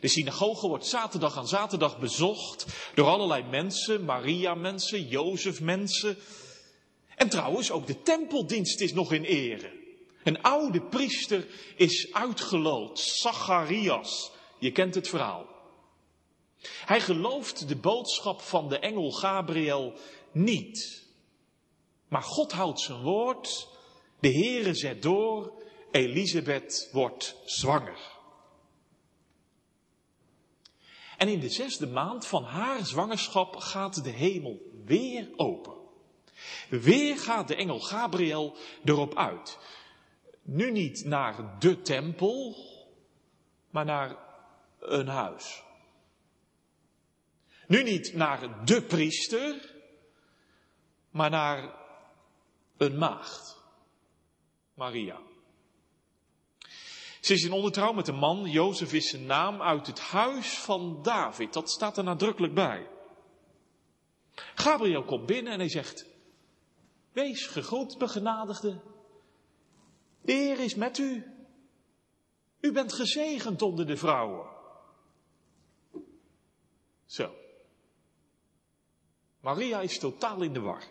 De 0.00 0.08
synagoge 0.08 0.68
wordt 0.68 0.86
zaterdag 0.86 1.36
aan 1.36 1.48
zaterdag 1.48 1.98
bezocht 1.98 2.66
door 2.94 3.06
allerlei 3.06 3.42
mensen, 3.42 4.04
Maria-mensen, 4.04 5.08
Jozef-mensen. 5.08 6.16
En 7.16 7.28
trouwens, 7.28 7.70
ook 7.70 7.86
de 7.86 8.02
tempeldienst 8.02 8.80
is 8.80 8.92
nog 8.92 9.12
in 9.12 9.24
ere. 9.24 9.78
Een 10.24 10.42
oude 10.42 10.80
priester 10.82 11.46
is 11.76 12.12
uitgeloot, 12.12 12.98
Zacharias. 12.98 14.30
Je 14.58 14.72
kent 14.72 14.94
het 14.94 15.08
verhaal. 15.08 15.46
Hij 16.62 17.00
gelooft 17.00 17.68
de 17.68 17.76
boodschap 17.76 18.40
van 18.40 18.68
de 18.68 18.78
engel 18.78 19.10
Gabriel 19.10 19.94
niet. 20.32 21.06
Maar 22.08 22.22
God 22.22 22.52
houdt 22.52 22.80
zijn 22.80 23.02
woord, 23.02 23.68
de 24.20 24.32
Heere 24.32 24.74
zet 24.74 25.02
door, 25.02 25.52
Elisabeth 25.90 26.88
wordt 26.92 27.36
zwanger. 27.44 28.18
En 31.20 31.28
in 31.28 31.40
de 31.40 31.48
zesde 31.48 31.86
maand 31.86 32.26
van 32.26 32.44
haar 32.44 32.86
zwangerschap 32.86 33.56
gaat 33.56 34.04
de 34.04 34.10
hemel 34.10 34.60
weer 34.84 35.28
open. 35.36 35.74
Weer 36.68 37.18
gaat 37.18 37.48
de 37.48 37.54
engel 37.54 37.80
Gabriel 37.80 38.56
erop 38.84 39.16
uit. 39.16 39.58
Nu 40.42 40.70
niet 40.70 41.04
naar 41.04 41.58
de 41.58 41.82
tempel, 41.82 42.56
maar 43.70 43.84
naar 43.84 44.16
een 44.78 45.08
huis. 45.08 45.62
Nu 47.66 47.82
niet 47.82 48.14
naar 48.14 48.64
de 48.64 48.82
priester, 48.82 49.74
maar 51.10 51.30
naar 51.30 51.74
een 52.76 52.98
maagd. 52.98 53.56
Maria. 54.74 55.29
Ze 57.20 57.32
is 57.32 57.44
in 57.44 57.52
ondertrouw 57.52 57.92
met 57.92 58.08
een 58.08 58.18
man, 58.18 58.50
Jozef 58.50 58.92
is 58.92 59.08
zijn 59.08 59.26
naam, 59.26 59.62
uit 59.62 59.86
het 59.86 60.00
huis 60.00 60.58
van 60.58 61.02
David. 61.02 61.52
Dat 61.52 61.70
staat 61.70 61.96
er 61.96 62.04
nadrukkelijk 62.04 62.54
bij. 62.54 62.88
Gabriel 64.54 65.04
komt 65.04 65.26
binnen 65.26 65.52
en 65.52 65.58
hij 65.58 65.68
zegt, 65.68 66.06
wees 67.12 67.46
gegroet, 67.46 67.98
begenadigde. 67.98 68.80
De 70.22 70.32
Heer 70.32 70.58
is 70.60 70.74
met 70.74 70.98
u. 70.98 71.24
U 72.60 72.72
bent 72.72 72.92
gezegend 72.92 73.62
onder 73.62 73.86
de 73.86 73.96
vrouwen. 73.96 74.48
Zo. 77.06 77.34
Maria 79.40 79.80
is 79.80 79.98
totaal 79.98 80.42
in 80.42 80.52
de 80.52 80.60
war. 80.60 80.82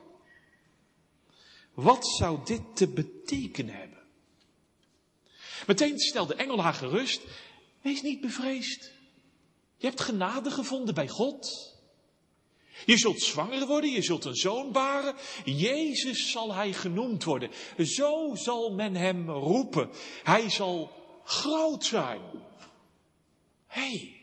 Wat 1.74 2.08
zou 2.08 2.40
dit 2.46 2.76
te 2.76 2.88
betekenen 2.88 3.76
hebben? 3.76 3.99
Meteen 5.70 6.00
stelt 6.00 6.28
de 6.28 6.36
engel 6.36 6.62
haar 6.62 6.74
gerust. 6.74 7.22
Wees 7.82 8.02
niet 8.02 8.22
bevreesd. 8.22 8.92
Je 9.78 9.88
hebt 9.88 10.02
genade 10.02 10.52
gevonden 10.52 10.94
bij 10.94 11.08
God. 11.08 11.74
Je 12.86 12.98
zult 12.98 13.22
zwanger 13.22 13.68
worden, 13.68 13.90
je 13.90 14.02
zult 14.02 14.26
een 14.26 14.36
zoon 14.36 14.72
baren. 14.72 15.16
Jezus 15.46 16.32
zal 16.32 16.54
hij 16.54 16.74
genoemd 16.74 17.24
worden. 17.24 17.52
Zo 17.78 18.36
zal 18.36 18.74
men 18.74 18.96
hem 18.96 19.30
roepen. 19.30 19.90
Hij 20.24 20.50
zal 20.50 20.92
groot 21.24 21.86
zijn. 21.86 22.22
Hé. 23.68 23.82
Hey. 23.82 24.22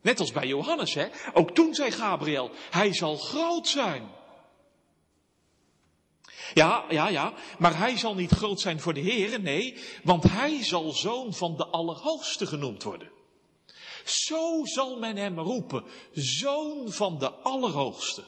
Net 0.00 0.20
als 0.20 0.32
bij 0.32 0.46
Johannes, 0.46 0.94
hè? 0.94 1.08
Ook 1.32 1.54
toen 1.54 1.74
zei 1.74 1.90
Gabriel, 1.90 2.50
hij 2.70 2.94
zal 2.94 3.16
groot 3.16 3.68
zijn. 3.68 4.16
Ja, 6.54 6.84
ja, 6.88 7.08
ja, 7.08 7.32
maar 7.58 7.78
hij 7.78 7.96
zal 7.96 8.14
niet 8.14 8.30
groot 8.30 8.60
zijn 8.60 8.80
voor 8.80 8.94
de 8.94 9.00
Heer, 9.00 9.40
nee, 9.40 9.78
want 10.02 10.22
hij 10.22 10.64
zal 10.64 10.92
zoon 10.92 11.34
van 11.34 11.56
de 11.56 11.66
Allerhoogste 11.66 12.46
genoemd 12.46 12.82
worden. 12.82 13.10
Zo 14.04 14.64
zal 14.64 14.98
men 14.98 15.16
hem 15.16 15.38
roepen, 15.38 15.84
zoon 16.12 16.92
van 16.92 17.18
de 17.18 17.30
Allerhoogste. 17.30 18.24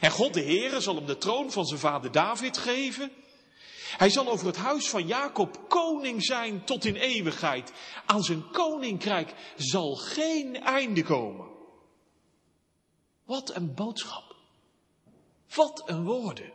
En 0.00 0.10
God 0.10 0.34
de 0.34 0.42
Heere 0.42 0.80
zal 0.80 0.94
hem 0.94 1.06
de 1.06 1.18
troon 1.18 1.52
van 1.52 1.66
zijn 1.66 1.80
vader 1.80 2.12
David 2.12 2.58
geven. 2.58 3.12
Hij 3.96 4.10
zal 4.10 4.28
over 4.28 4.46
het 4.46 4.56
huis 4.56 4.88
van 4.88 5.06
Jacob 5.06 5.68
koning 5.68 6.24
zijn 6.24 6.64
tot 6.64 6.84
in 6.84 6.96
eeuwigheid. 6.96 7.72
Aan 8.06 8.22
zijn 8.22 8.50
koninkrijk 8.50 9.34
zal 9.56 9.96
geen 9.96 10.56
einde 10.56 11.02
komen. 11.02 11.46
Wat 13.24 13.54
een 13.54 13.74
boodschap. 13.74 14.29
Wat 15.54 15.82
een 15.86 16.04
woorden. 16.04 16.52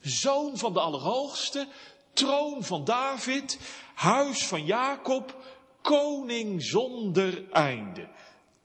Zoon 0.00 0.58
van 0.58 0.72
de 0.72 0.80
Allerhoogste, 0.80 1.68
troon 2.12 2.64
van 2.64 2.84
David, 2.84 3.58
huis 3.94 4.46
van 4.46 4.64
Jacob, 4.64 5.44
koning 5.82 6.62
zonder 6.62 7.50
einde. 7.50 8.08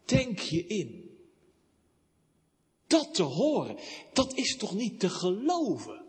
Denk 0.05 0.39
je 0.39 0.67
in. 0.67 1.17
Dat 2.88 3.13
te 3.13 3.24
horen, 3.24 3.79
dat 4.13 4.34
is 4.34 4.58
toch 4.58 4.74
niet 4.74 5.00
te 5.00 5.10
geloven? 5.10 6.01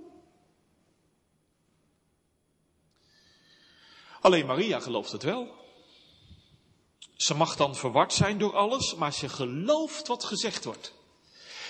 Alleen 4.20 4.46
Maria 4.46 4.80
gelooft 4.80 5.12
het 5.12 5.22
wel. 5.22 5.48
Ze 7.16 7.34
mag 7.34 7.56
dan 7.56 7.76
verward 7.76 8.12
zijn 8.12 8.38
door 8.38 8.56
alles, 8.56 8.94
maar 8.94 9.12
ze 9.12 9.28
gelooft 9.28 10.06
wat 10.06 10.24
gezegd 10.24 10.64
wordt. 10.64 10.92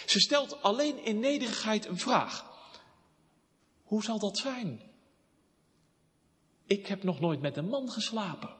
Ze 0.06 0.20
stelt 0.20 0.62
alleen 0.62 1.04
in 1.04 1.20
nederigheid 1.20 1.86
een 1.86 1.98
vraag. 1.98 2.52
Hoe 3.84 4.02
zal 4.02 4.18
dat 4.18 4.38
zijn? 4.38 4.82
Ik 6.66 6.86
heb 6.86 7.02
nog 7.02 7.20
nooit 7.20 7.40
met 7.40 7.56
een 7.56 7.68
man 7.68 7.90
geslapen. 7.90 8.56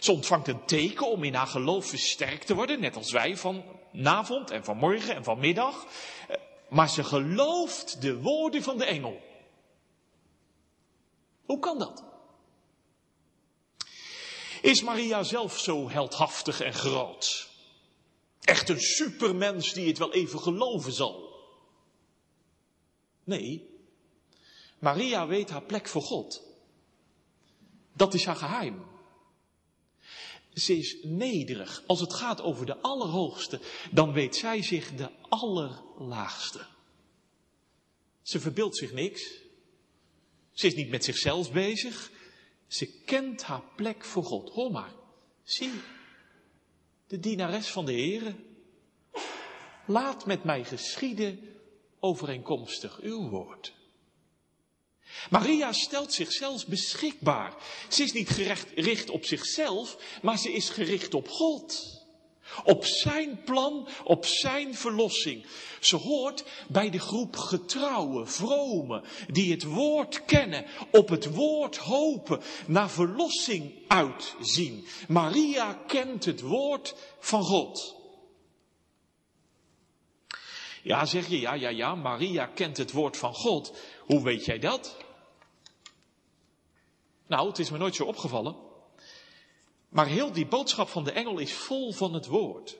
Ze 0.00 0.12
ontvangt 0.12 0.48
een 0.48 0.64
teken 0.64 1.10
om 1.10 1.24
in 1.24 1.34
haar 1.34 1.46
geloof 1.46 1.86
versterkt 1.86 2.46
te 2.46 2.54
worden, 2.54 2.80
net 2.80 2.96
als 2.96 3.12
wij 3.12 3.36
vanavond 3.36 4.50
en 4.50 4.64
vanmorgen 4.64 5.14
en 5.14 5.24
vanmiddag. 5.24 5.86
Maar 6.68 6.88
ze 6.88 7.04
gelooft 7.04 8.02
de 8.02 8.20
woorden 8.20 8.62
van 8.62 8.78
de 8.78 8.84
engel. 8.84 9.20
Hoe 11.44 11.58
kan 11.58 11.78
dat? 11.78 12.04
Is 14.62 14.82
Maria 14.82 15.22
zelf 15.22 15.58
zo 15.58 15.90
heldhaftig 15.90 16.60
en 16.60 16.74
groot? 16.74 17.49
Echt 18.40 18.68
een 18.68 18.80
supermens 18.80 19.72
die 19.72 19.86
het 19.86 19.98
wel 19.98 20.12
even 20.12 20.40
geloven 20.40 20.92
zal? 20.92 21.28
Nee, 23.24 23.70
Maria 24.78 25.26
weet 25.26 25.50
haar 25.50 25.62
plek 25.62 25.88
voor 25.88 26.02
God. 26.02 26.42
Dat 27.92 28.14
is 28.14 28.24
haar 28.24 28.36
geheim. 28.36 28.84
Ze 30.54 30.78
is 30.78 30.96
nederig. 31.02 31.82
Als 31.86 32.00
het 32.00 32.12
gaat 32.12 32.40
over 32.40 32.66
de 32.66 32.78
Allerhoogste, 32.78 33.60
dan 33.90 34.12
weet 34.12 34.36
zij 34.36 34.62
zich 34.62 34.94
de 34.94 35.10
Allerlaagste. 35.28 36.66
Ze 38.22 38.40
verbeeldt 38.40 38.76
zich 38.76 38.92
niks. 38.92 39.40
Ze 40.52 40.66
is 40.66 40.74
niet 40.74 40.88
met 40.88 41.04
zichzelf 41.04 41.52
bezig. 41.52 42.10
Ze 42.66 42.86
kent 43.04 43.42
haar 43.42 43.64
plek 43.76 44.04
voor 44.04 44.24
God. 44.24 44.50
Hoor 44.50 44.70
maar. 44.70 44.92
Zie, 45.42 45.72
de 47.10 47.18
dienares 47.18 47.66
van 47.66 47.84
de 47.84 47.92
Heere. 47.92 48.34
Laat 49.86 50.26
met 50.26 50.44
mij 50.44 50.64
geschieden 50.64 51.40
overeenkomstig 52.00 53.00
uw 53.00 53.28
woord. 53.28 53.72
Maria 55.30 55.72
stelt 55.72 56.12
zichzelf 56.12 56.66
beschikbaar. 56.66 57.54
Ze 57.88 58.02
is 58.02 58.12
niet 58.12 58.28
gericht 58.28 59.10
op 59.10 59.24
zichzelf, 59.24 60.18
maar 60.22 60.38
ze 60.38 60.52
is 60.52 60.68
gericht 60.68 61.14
op 61.14 61.28
God. 61.28 61.99
Op 62.64 62.84
zijn 62.84 63.42
plan, 63.44 63.88
op 64.04 64.26
zijn 64.26 64.74
verlossing. 64.74 65.46
Ze 65.80 65.96
hoort 65.96 66.44
bij 66.68 66.90
de 66.90 66.98
groep 66.98 67.36
getrouwe, 67.36 68.26
vrome, 68.26 69.02
die 69.28 69.52
het 69.52 69.64
woord 69.64 70.24
kennen, 70.24 70.66
op 70.90 71.08
het 71.08 71.34
woord 71.34 71.76
hopen, 71.76 72.40
naar 72.66 72.90
verlossing 72.90 73.72
uitzien. 73.88 74.86
Maria 75.08 75.72
kent 75.86 76.24
het 76.24 76.40
woord 76.40 76.94
van 77.18 77.42
God. 77.42 77.98
Ja, 80.82 81.04
zeg 81.04 81.28
je, 81.28 81.40
ja, 81.40 81.52
ja, 81.52 81.68
ja, 81.68 81.94
Maria 81.94 82.46
kent 82.46 82.76
het 82.76 82.92
woord 82.92 83.16
van 83.16 83.34
God. 83.34 83.78
Hoe 84.06 84.22
weet 84.22 84.44
jij 84.44 84.58
dat? 84.58 84.96
Nou, 87.26 87.48
het 87.48 87.58
is 87.58 87.70
me 87.70 87.78
nooit 87.78 87.94
zo 87.94 88.04
opgevallen. 88.04 88.69
Maar 89.90 90.06
heel 90.06 90.32
die 90.32 90.46
boodschap 90.46 90.88
van 90.88 91.04
de 91.04 91.12
engel 91.12 91.38
is 91.38 91.52
vol 91.52 91.92
van 91.92 92.14
het 92.14 92.26
woord. 92.26 92.78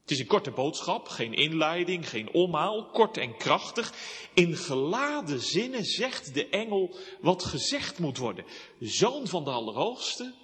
Het 0.00 0.10
is 0.10 0.18
een 0.18 0.26
korte 0.26 0.50
boodschap, 0.50 1.08
geen 1.08 1.34
inleiding, 1.34 2.08
geen 2.08 2.32
omhaal, 2.32 2.86
kort 2.86 3.16
en 3.16 3.36
krachtig. 3.36 3.94
In 4.34 4.56
geladen 4.56 5.40
zinnen 5.40 5.84
zegt 5.84 6.34
de 6.34 6.48
engel 6.48 6.96
wat 7.20 7.44
gezegd 7.44 7.98
moet 7.98 8.18
worden. 8.18 8.44
Zoon 8.80 9.26
van 9.26 9.44
de 9.44 9.50
Allerhoogste, 9.50 10.34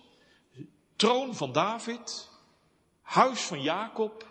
troon 0.97 1.35
van 1.35 1.53
David, 1.53 2.29
huis 3.03 3.41
van 3.41 3.63
Jacob, 3.63 4.27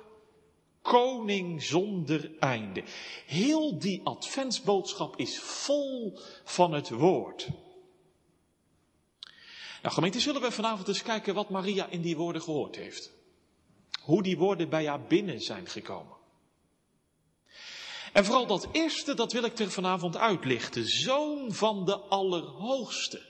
koning 0.81 1.63
zonder 1.63 2.31
einde. 2.39 2.83
Heel 3.25 3.79
die 3.79 4.01
adventsboodschap 4.03 5.15
is 5.15 5.39
vol 5.39 6.19
van 6.43 6.73
het 6.73 6.89
woord. 6.89 7.47
Nou 9.85 9.97
gemeente, 9.97 10.19
zullen 10.19 10.41
we 10.41 10.51
vanavond 10.51 10.87
eens 10.87 11.01
kijken 11.01 11.33
wat 11.33 11.49
Maria 11.49 11.87
in 11.87 12.01
die 12.01 12.17
woorden 12.17 12.41
gehoord 12.41 12.75
heeft. 12.75 13.11
Hoe 14.01 14.23
die 14.23 14.37
woorden 14.37 14.69
bij 14.69 14.87
haar 14.87 15.01
binnen 15.01 15.41
zijn 15.41 15.67
gekomen. 15.67 16.15
En 18.13 18.25
vooral 18.25 18.45
dat 18.45 18.67
eerste, 18.71 19.13
dat 19.13 19.31
wil 19.31 19.43
ik 19.43 19.59
er 19.59 19.71
vanavond 19.71 20.17
uitlichten. 20.17 20.87
Zoon 20.87 21.53
van 21.53 21.85
de 21.85 21.95
Allerhoogste. 21.95 23.21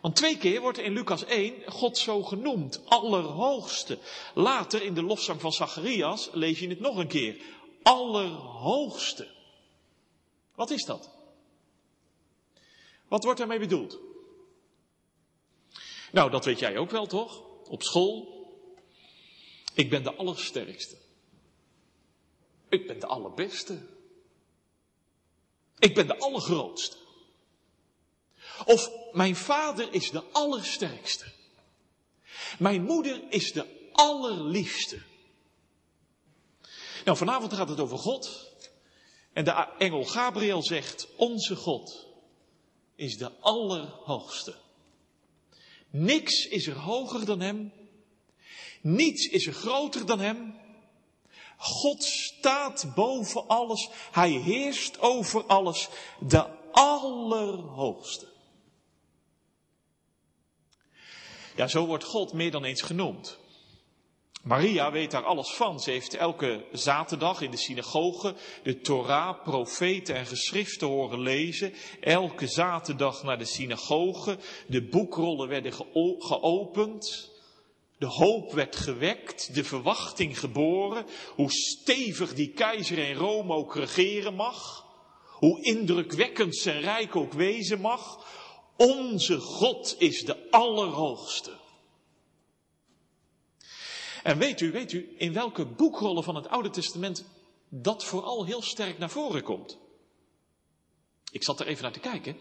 Want 0.00 0.16
twee 0.16 0.38
keer 0.38 0.60
wordt 0.60 0.78
in 0.78 0.92
Lucas 0.92 1.24
1 1.24 1.54
God 1.66 1.98
zo 1.98 2.22
genoemd, 2.22 2.80
Allerhoogste. 2.84 3.98
Later 4.34 4.82
in 4.82 4.94
de 4.94 5.02
lofzang 5.02 5.40
van 5.40 5.52
Zacharias 5.52 6.28
lees 6.32 6.58
je 6.58 6.68
het 6.68 6.80
nog 6.80 6.96
een 6.96 7.08
keer. 7.08 7.40
Allerhoogste. 7.82 9.28
Wat 10.54 10.70
is 10.70 10.84
dat? 10.84 11.10
Wat 13.08 13.24
wordt 13.24 13.38
daarmee 13.38 13.58
bedoeld? 13.58 14.12
Nou, 16.14 16.30
dat 16.30 16.44
weet 16.44 16.58
jij 16.58 16.78
ook 16.78 16.90
wel, 16.90 17.06
toch? 17.06 17.42
Op 17.68 17.82
school. 17.82 18.32
Ik 19.74 19.90
ben 19.90 20.02
de 20.02 20.14
allersterkste. 20.14 20.96
Ik 22.68 22.86
ben 22.86 23.00
de 23.00 23.06
allerbeste. 23.06 23.86
Ik 25.78 25.94
ben 25.94 26.06
de 26.06 26.18
allergrootste. 26.18 26.96
Of 28.64 28.90
mijn 29.12 29.36
vader 29.36 29.92
is 29.92 30.10
de 30.10 30.22
allersterkste. 30.32 31.32
Mijn 32.58 32.82
moeder 32.82 33.22
is 33.28 33.52
de 33.52 33.90
allerliefste. 33.92 35.02
Nou, 37.04 37.16
vanavond 37.16 37.52
gaat 37.52 37.68
het 37.68 37.80
over 37.80 37.98
God. 37.98 38.52
En 39.32 39.44
de 39.44 39.50
engel 39.78 40.04
Gabriel 40.04 40.62
zegt, 40.62 41.08
onze 41.16 41.56
God 41.56 42.06
is 42.94 43.16
de 43.16 43.30
allerhoogste. 43.40 44.62
Niks 45.96 46.48
is 46.48 46.66
er 46.66 46.78
hoger 46.78 47.24
dan 47.24 47.40
Hem. 47.40 47.72
Niets 48.80 49.26
is 49.26 49.46
er 49.46 49.52
groter 49.52 50.06
dan 50.06 50.20
Hem. 50.20 50.54
God 51.56 52.04
staat 52.04 52.94
boven 52.94 53.46
alles. 53.46 53.88
Hij 54.10 54.30
heerst 54.30 55.00
over 55.00 55.44
alles. 55.44 55.88
De 56.20 56.46
Allerhoogste. 56.72 58.26
Ja, 61.56 61.66
zo 61.68 61.86
wordt 61.86 62.04
God 62.04 62.32
meer 62.32 62.50
dan 62.50 62.64
eens 62.64 62.82
genoemd. 62.82 63.38
Maria 64.44 64.92
weet 64.92 65.10
daar 65.10 65.24
alles 65.24 65.50
van. 65.50 65.80
Ze 65.80 65.90
heeft 65.90 66.14
elke 66.14 66.64
zaterdag 66.72 67.40
in 67.40 67.50
de 67.50 67.56
synagoge 67.56 68.34
de 68.62 68.80
Torah, 68.80 69.42
profeten 69.42 70.14
en 70.14 70.26
geschriften 70.26 70.86
horen 70.86 71.20
lezen. 71.20 71.72
Elke 72.00 72.46
zaterdag 72.46 73.22
naar 73.22 73.38
de 73.38 73.44
synagoge. 73.44 74.38
De 74.66 74.82
boekrollen 74.88 75.48
werden 75.48 75.72
geopend. 76.18 77.32
De 77.98 78.06
hoop 78.06 78.52
werd 78.52 78.76
gewekt, 78.76 79.54
de 79.54 79.64
verwachting 79.64 80.38
geboren. 80.38 81.06
Hoe 81.34 81.50
stevig 81.50 82.34
die 82.34 82.52
keizer 82.52 82.98
in 82.98 83.16
Rome 83.16 83.54
ook 83.54 83.76
regeren 83.76 84.34
mag. 84.34 84.86
Hoe 85.24 85.62
indrukwekkend 85.62 86.56
zijn 86.56 86.80
rijk 86.80 87.16
ook 87.16 87.32
wezen 87.32 87.80
mag. 87.80 88.26
Onze 88.76 89.40
God 89.40 89.94
is 89.98 90.24
de 90.24 90.50
Allerhoogste. 90.50 91.62
En 94.24 94.38
weet 94.38 94.60
u, 94.60 94.72
weet 94.72 94.92
u, 94.92 95.14
in 95.16 95.32
welke 95.32 95.66
boekrollen 95.66 96.24
van 96.24 96.34
het 96.34 96.48
Oude 96.48 96.70
Testament 96.70 97.24
dat 97.68 98.04
vooral 98.04 98.44
heel 98.44 98.62
sterk 98.62 98.98
naar 98.98 99.10
voren 99.10 99.42
komt? 99.42 99.78
Ik 101.30 101.44
zat 101.44 101.60
er 101.60 101.66
even 101.66 101.82
naar 101.82 101.92
te 101.92 102.00
kijken. 102.00 102.36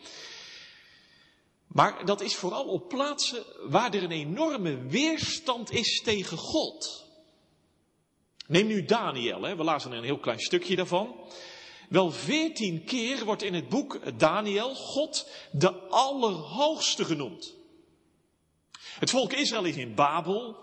Maar 1.68 2.06
dat 2.06 2.22
is 2.22 2.36
vooral 2.36 2.66
op 2.66 2.90
plaatsen 2.90 3.44
waar 3.70 3.94
er 3.94 4.04
een 4.04 4.12
enorme 4.12 4.78
weerstand 4.78 5.72
is 5.72 6.02
tegen 6.02 6.38
God. 6.38 7.06
Neem 8.48 8.68
nu 8.68 8.86
Daniel, 8.86 9.42
hè. 9.42 9.56
we 9.56 9.64
lazen 9.64 9.92
een 9.92 10.04
heel 10.04 10.20
klein 10.20 10.40
stukje 10.40 10.76
daarvan. 10.76 11.16
Wel 11.90 12.12
veertien 12.12 12.84
keer 12.84 13.26
wordt 13.26 13.44
in 13.44 13.54
het 13.54 13.70
boek 13.70 14.20
Daniel 14.20 14.76
God 14.76 15.30
de 15.52 15.74
Allerhoogste 15.90 17.06
genoemd. 17.06 17.54
Het 19.00 19.10
volk 19.10 19.34
Israël 19.34 19.66
is 19.66 19.76
in 19.76 19.96
Babel. 19.96 20.63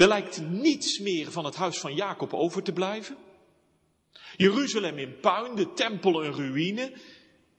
Er 0.00 0.08
lijkt 0.08 0.40
niets 0.40 0.98
meer 0.98 1.32
van 1.32 1.44
het 1.44 1.54
huis 1.54 1.78
van 1.78 1.94
Jacob 1.94 2.34
over 2.34 2.62
te 2.62 2.72
blijven. 2.72 3.16
Jeruzalem 4.36 4.98
in 4.98 5.20
puin, 5.20 5.54
de 5.54 5.72
tempel 5.72 6.24
een 6.24 6.32
ruïne. 6.32 6.92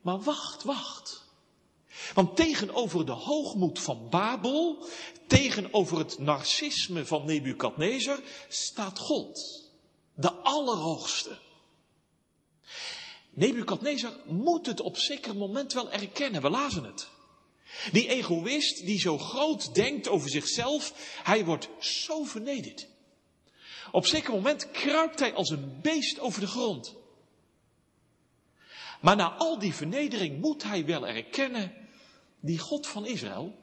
Maar 0.00 0.20
wacht, 0.20 0.62
wacht. 0.62 1.24
Want 2.14 2.36
tegenover 2.36 3.06
de 3.06 3.12
hoogmoed 3.12 3.78
van 3.78 4.08
Babel, 4.10 4.86
tegenover 5.26 5.98
het 5.98 6.18
narcisme 6.18 7.06
van 7.06 7.24
Nebukadnezar, 7.24 8.20
staat 8.48 8.98
God, 8.98 9.62
de 10.14 10.32
Allerhoogste. 10.32 11.38
Nebukadnezar 13.30 14.12
moet 14.26 14.66
het 14.66 14.80
op 14.80 14.96
zeker 14.96 15.36
moment 15.36 15.72
wel 15.72 15.90
erkennen, 15.90 16.42
we 16.42 16.50
lazen 16.50 16.84
het. 16.84 17.11
Die 17.92 18.08
egoïst 18.08 18.86
die 18.86 19.00
zo 19.00 19.18
groot 19.18 19.74
denkt 19.74 20.08
over 20.08 20.30
zichzelf, 20.30 20.92
hij 21.22 21.44
wordt 21.44 21.68
zo 21.78 22.24
vernederd. 22.24 22.88
Op 23.92 24.06
zeker 24.06 24.32
moment 24.32 24.70
kruipt 24.70 25.18
hij 25.18 25.34
als 25.34 25.50
een 25.50 25.78
beest 25.82 26.20
over 26.20 26.40
de 26.40 26.46
grond. 26.46 26.94
Maar 29.00 29.16
na 29.16 29.32
al 29.32 29.58
die 29.58 29.74
vernedering 29.74 30.40
moet 30.40 30.62
hij 30.62 30.86
wel 30.86 31.06
erkennen, 31.06 31.72
die 32.40 32.58
God 32.58 32.86
van 32.86 33.06
Israël, 33.06 33.54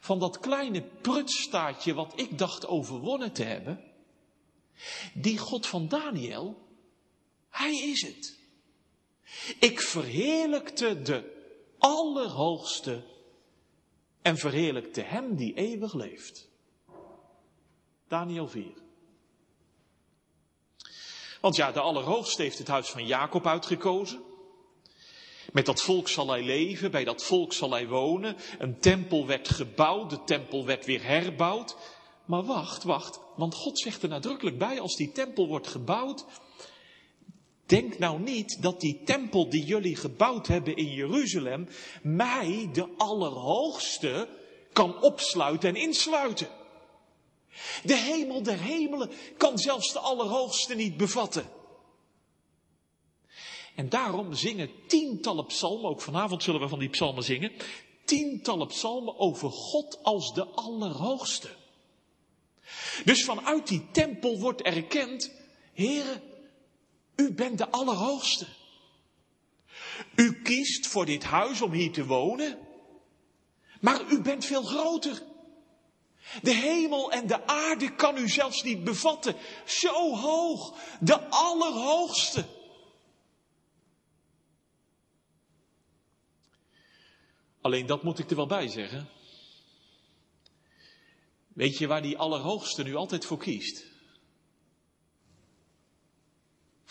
van 0.00 0.18
dat 0.18 0.40
kleine 0.40 0.82
prutstaatje 0.82 1.94
wat 1.94 2.12
ik 2.16 2.38
dacht 2.38 2.66
overwonnen 2.66 3.32
te 3.32 3.42
hebben, 3.42 3.84
die 5.14 5.38
God 5.38 5.66
van 5.66 5.88
Daniel, 5.88 6.68
hij 7.50 7.76
is 7.76 8.02
het. 8.02 8.38
Ik 9.58 9.80
verheerlijkte 9.80 11.02
de 11.02 11.38
Allerhoogste 11.78 13.04
en 14.22 14.36
verheerlijkte 14.36 15.00
Hem 15.00 15.36
die 15.36 15.54
eeuwig 15.54 15.94
leeft. 15.94 16.48
Daniel 18.08 18.48
4. 18.48 18.72
Want 21.40 21.56
ja, 21.56 21.72
de 21.72 21.80
Allerhoogste 21.80 22.42
heeft 22.42 22.58
het 22.58 22.68
huis 22.68 22.88
van 22.88 23.06
Jacob 23.06 23.46
uitgekozen. 23.46 24.22
Met 25.52 25.66
dat 25.66 25.82
volk 25.82 26.08
zal 26.08 26.28
hij 26.28 26.42
leven, 26.42 26.90
bij 26.90 27.04
dat 27.04 27.22
volk 27.22 27.52
zal 27.52 27.70
hij 27.70 27.88
wonen. 27.88 28.36
Een 28.58 28.78
tempel 28.78 29.26
werd 29.26 29.48
gebouwd, 29.48 30.10
de 30.10 30.24
tempel 30.24 30.64
werd 30.64 30.86
weer 30.86 31.04
herbouwd. 31.04 31.76
Maar 32.24 32.44
wacht, 32.44 32.82
wacht, 32.82 33.20
want 33.36 33.54
God 33.54 33.78
zegt 33.78 34.02
er 34.02 34.08
nadrukkelijk 34.08 34.58
bij, 34.58 34.80
als 34.80 34.96
die 34.96 35.12
tempel 35.12 35.46
wordt 35.46 35.66
gebouwd, 35.66 36.24
Denk 37.70 37.98
nou 37.98 38.20
niet 38.20 38.62
dat 38.62 38.80
die 38.80 39.02
tempel 39.04 39.48
die 39.48 39.64
jullie 39.64 39.96
gebouwd 39.96 40.46
hebben 40.46 40.76
in 40.76 40.92
Jeruzalem 40.92 41.68
mij, 42.02 42.70
de 42.72 42.88
Allerhoogste, 42.96 44.28
kan 44.72 45.02
opsluiten 45.02 45.68
en 45.68 45.76
insluiten. 45.76 46.48
De 47.82 47.96
hemel 47.96 48.42
der 48.42 48.58
hemelen 48.58 49.10
kan 49.36 49.58
zelfs 49.58 49.92
de 49.92 49.98
Allerhoogste 49.98 50.74
niet 50.74 50.96
bevatten. 50.96 51.44
En 53.74 53.88
daarom 53.88 54.34
zingen 54.34 54.70
tientallen 54.86 55.46
psalmen, 55.46 55.90
ook 55.90 56.00
vanavond 56.00 56.42
zullen 56.42 56.60
we 56.60 56.68
van 56.68 56.78
die 56.78 56.88
psalmen 56.88 57.24
zingen, 57.24 57.52
tientallen 58.04 58.66
psalmen 58.66 59.18
over 59.18 59.50
God 59.50 59.98
als 60.02 60.34
de 60.34 60.44
Allerhoogste. 60.44 61.48
Dus 63.04 63.24
vanuit 63.24 63.68
die 63.68 63.86
tempel 63.92 64.38
wordt 64.38 64.62
erkend, 64.62 65.32
Heere, 65.74 66.28
u 67.20 67.32
bent 67.32 67.58
de 67.58 67.70
Allerhoogste. 67.70 68.46
U 70.16 70.42
kiest 70.42 70.86
voor 70.86 71.06
dit 71.06 71.24
huis 71.24 71.60
om 71.60 71.72
hier 71.72 71.92
te 71.92 72.06
wonen, 72.06 72.58
maar 73.80 74.12
u 74.12 74.22
bent 74.22 74.44
veel 74.44 74.62
groter. 74.62 75.22
De 76.42 76.54
hemel 76.54 77.12
en 77.12 77.26
de 77.26 77.46
aarde 77.46 77.94
kan 77.94 78.16
u 78.16 78.28
zelfs 78.28 78.62
niet 78.62 78.84
bevatten. 78.84 79.36
Zo 79.64 80.16
hoog, 80.16 80.78
de 81.00 81.28
Allerhoogste. 81.28 82.44
Alleen 87.60 87.86
dat 87.86 88.02
moet 88.02 88.18
ik 88.18 88.30
er 88.30 88.36
wel 88.36 88.46
bij 88.46 88.68
zeggen. 88.68 89.08
Weet 91.48 91.78
je 91.78 91.86
waar 91.86 92.02
die 92.02 92.18
Allerhoogste 92.18 92.82
nu 92.82 92.94
altijd 92.94 93.24
voor 93.24 93.38
kiest? 93.38 93.89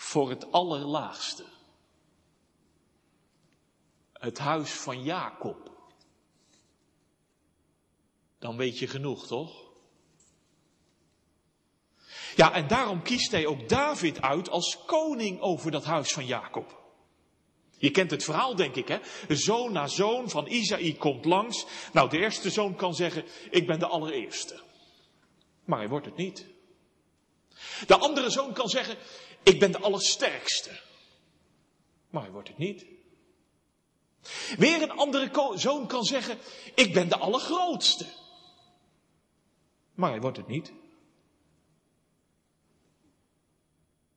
Voor 0.00 0.30
het 0.30 0.52
allerlaagste. 0.52 1.44
Het 4.12 4.38
huis 4.38 4.70
van 4.70 5.02
Jacob. 5.02 5.70
Dan 8.38 8.56
weet 8.56 8.78
je 8.78 8.86
genoeg, 8.86 9.26
toch? 9.26 9.68
Ja, 12.36 12.52
en 12.52 12.68
daarom 12.68 13.02
kiest 13.02 13.30
hij 13.30 13.46
ook 13.46 13.68
David 13.68 14.22
uit 14.22 14.50
als 14.50 14.84
koning 14.86 15.40
over 15.40 15.70
dat 15.70 15.84
huis 15.84 16.12
van 16.12 16.26
Jacob. 16.26 16.80
Je 17.76 17.90
kent 17.90 18.10
het 18.10 18.24
verhaal, 18.24 18.56
denk 18.56 18.74
ik, 18.74 18.88
hè? 18.88 18.98
Zoon 19.28 19.72
na 19.72 19.86
zoon 19.86 20.30
van 20.30 20.46
Isaïe 20.46 20.96
komt 20.96 21.24
langs. 21.24 21.66
Nou, 21.92 22.08
de 22.08 22.18
eerste 22.18 22.50
zoon 22.50 22.74
kan 22.74 22.94
zeggen, 22.94 23.24
ik 23.50 23.66
ben 23.66 23.78
de 23.78 23.86
allereerste. 23.86 24.62
Maar 25.64 25.78
hij 25.78 25.88
wordt 25.88 26.06
het 26.06 26.16
niet. 26.16 26.46
De 27.86 27.96
andere 27.96 28.30
zoon 28.30 28.52
kan 28.52 28.68
zeggen, 28.68 28.96
ik 29.42 29.58
ben 29.58 29.72
de 29.72 29.78
allersterkste. 29.78 30.80
Maar 32.10 32.22
hij 32.22 32.30
wordt 32.30 32.48
het 32.48 32.58
niet. 32.58 32.86
Weer 34.58 34.82
een 34.82 34.90
andere 34.90 35.58
zoon 35.58 35.86
kan 35.86 36.04
zeggen, 36.04 36.38
ik 36.74 36.92
ben 36.92 37.08
de 37.08 37.16
allergrootste. 37.16 38.06
Maar 39.94 40.10
hij 40.10 40.20
wordt 40.20 40.36
het 40.36 40.46
niet. 40.46 40.72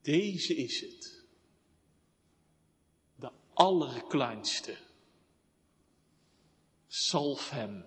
Deze 0.00 0.54
is 0.56 0.80
het. 0.80 1.24
De 3.16 3.30
allerkleinste. 3.54 4.78
Salf 6.86 7.50
hem. 7.50 7.84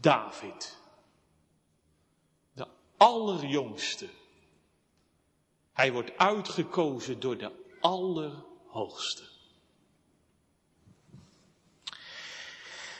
David. 0.00 0.78
De 2.52 2.66
allerjongste. 2.96 4.08
Hij 5.82 5.92
wordt 5.92 6.16
uitgekozen 6.16 7.20
door 7.20 7.38
de 7.38 7.52
Allerhoogste. 7.80 9.22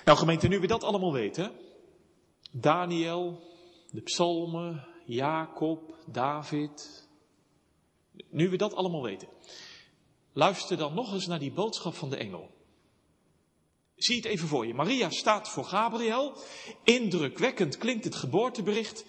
Nou 0.05 0.18
gemeente, 0.18 0.49
nu 0.49 0.61
we 0.61 0.66
dat 0.66 0.85
allemaal 0.85 1.12
weten, 1.12 1.53
Daniel, 2.51 3.42
de 3.90 4.01
psalmen, 4.01 4.87
Jacob, 5.05 5.95
David, 6.07 7.09
nu 8.31 8.49
we 8.51 8.57
dat 8.57 8.75
allemaal 8.75 9.03
weten, 9.03 9.29
luister 10.33 10.77
dan 10.77 10.95
nog 10.95 11.12
eens 11.12 11.27
naar 11.27 11.38
die 11.38 11.53
boodschap 11.53 11.95
van 11.95 12.11
de 12.11 12.16
engel. 12.16 12.51
Zie 13.95 14.16
het 14.16 14.25
even 14.25 14.49
voor 14.49 14.66
je. 14.66 14.75
Maria 14.75 15.11
staat 15.11 15.49
voor 15.49 15.64
Gabriel. 15.64 16.37
Indrukwekkend 16.85 17.79
klinkt 17.79 18.05
het 18.05 18.14
geboortebericht. 18.14 19.05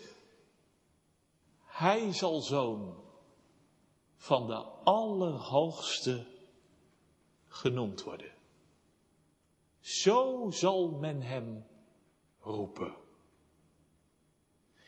Hij 1.66 2.14
zal 2.14 2.42
zoon 2.42 3.03
van 4.24 4.48
de 4.48 4.64
Allerhoogste 4.84 6.26
genoemd 7.48 8.04
worden. 8.04 8.32
Zo 9.80 10.48
zal 10.52 10.90
men 10.90 11.22
hem 11.22 11.66
roepen. 12.40 12.96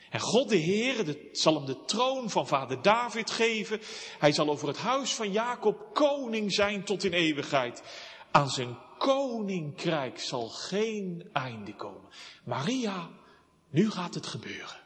En 0.09 0.19
God 0.19 0.49
de 0.49 0.55
Heer 0.55 1.17
zal 1.31 1.53
hem 1.55 1.65
de 1.65 1.85
troon 1.85 2.29
van 2.29 2.47
vader 2.47 2.81
David 2.81 3.31
geven. 3.31 3.79
Hij 4.19 4.31
zal 4.31 4.49
over 4.49 4.67
het 4.67 4.77
huis 4.77 5.15
van 5.15 5.31
Jacob 5.31 5.93
koning 5.93 6.53
zijn 6.53 6.83
tot 6.83 7.03
in 7.03 7.13
eeuwigheid. 7.13 7.83
Aan 8.31 8.49
zijn 8.49 8.77
koninkrijk 8.97 10.19
zal 10.19 10.49
geen 10.49 11.29
einde 11.33 11.75
komen. 11.75 12.09
Maria, 12.43 13.09
nu 13.69 13.91
gaat 13.91 14.13
het 14.13 14.27
gebeuren. 14.27 14.84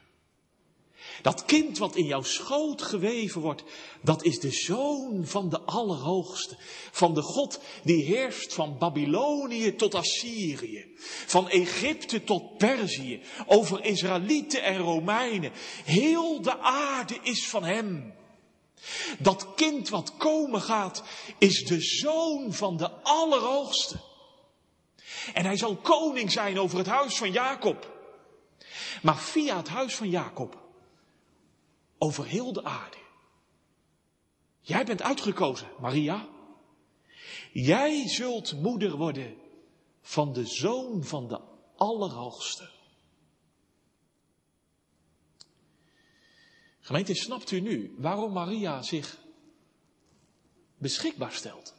Dat 1.22 1.44
kind 1.44 1.78
wat 1.78 1.96
in 1.96 2.04
jouw 2.04 2.22
schoot 2.22 2.82
geweven 2.82 3.40
wordt, 3.40 3.62
dat 4.02 4.24
is 4.24 4.40
de 4.40 4.50
zoon 4.50 5.26
van 5.26 5.48
de 5.48 5.60
Allerhoogste. 5.60 6.56
Van 6.90 7.14
de 7.14 7.22
God 7.22 7.60
die 7.84 8.04
heerst 8.04 8.54
van 8.54 8.78
Babylonië 8.78 9.74
tot 9.74 9.94
Assyrië. 9.94 10.94
Van 11.26 11.48
Egypte 11.48 12.24
tot 12.24 12.56
Perzië. 12.58 13.22
Over 13.46 13.84
Israëlieten 13.84 14.62
en 14.62 14.78
Romeinen. 14.78 15.52
Heel 15.84 16.42
de 16.42 16.58
aarde 16.58 17.18
is 17.22 17.48
van 17.48 17.64
hem. 17.64 18.14
Dat 19.18 19.46
kind 19.54 19.88
wat 19.88 20.16
komen 20.16 20.60
gaat, 20.60 21.02
is 21.38 21.64
de 21.64 21.80
zoon 21.80 22.52
van 22.52 22.76
de 22.76 22.90
Allerhoogste. 22.90 23.96
En 25.34 25.44
hij 25.44 25.56
zal 25.56 25.76
koning 25.76 26.32
zijn 26.32 26.58
over 26.60 26.78
het 26.78 26.86
huis 26.86 27.16
van 27.16 27.32
Jacob. 27.32 27.98
Maar 29.02 29.18
via 29.18 29.56
het 29.56 29.68
huis 29.68 29.94
van 29.94 30.10
Jacob 30.10 30.59
over 32.02 32.26
heel 32.26 32.52
de 32.52 32.64
aarde. 32.64 32.96
Jij 34.60 34.84
bent 34.84 35.02
uitgekozen, 35.02 35.68
Maria. 35.80 36.28
Jij 37.52 38.08
zult 38.08 38.60
moeder 38.62 38.96
worden 38.96 39.36
van 40.00 40.32
de 40.32 40.46
zoon 40.46 41.04
van 41.04 41.28
de 41.28 41.40
Allerhoogste. 41.76 42.70
Gemeente, 46.80 47.14
snapt 47.14 47.50
u 47.50 47.60
nu 47.60 47.94
waarom 47.98 48.32
Maria 48.32 48.82
zich 48.82 49.18
beschikbaar 50.78 51.32
stelt? 51.32 51.74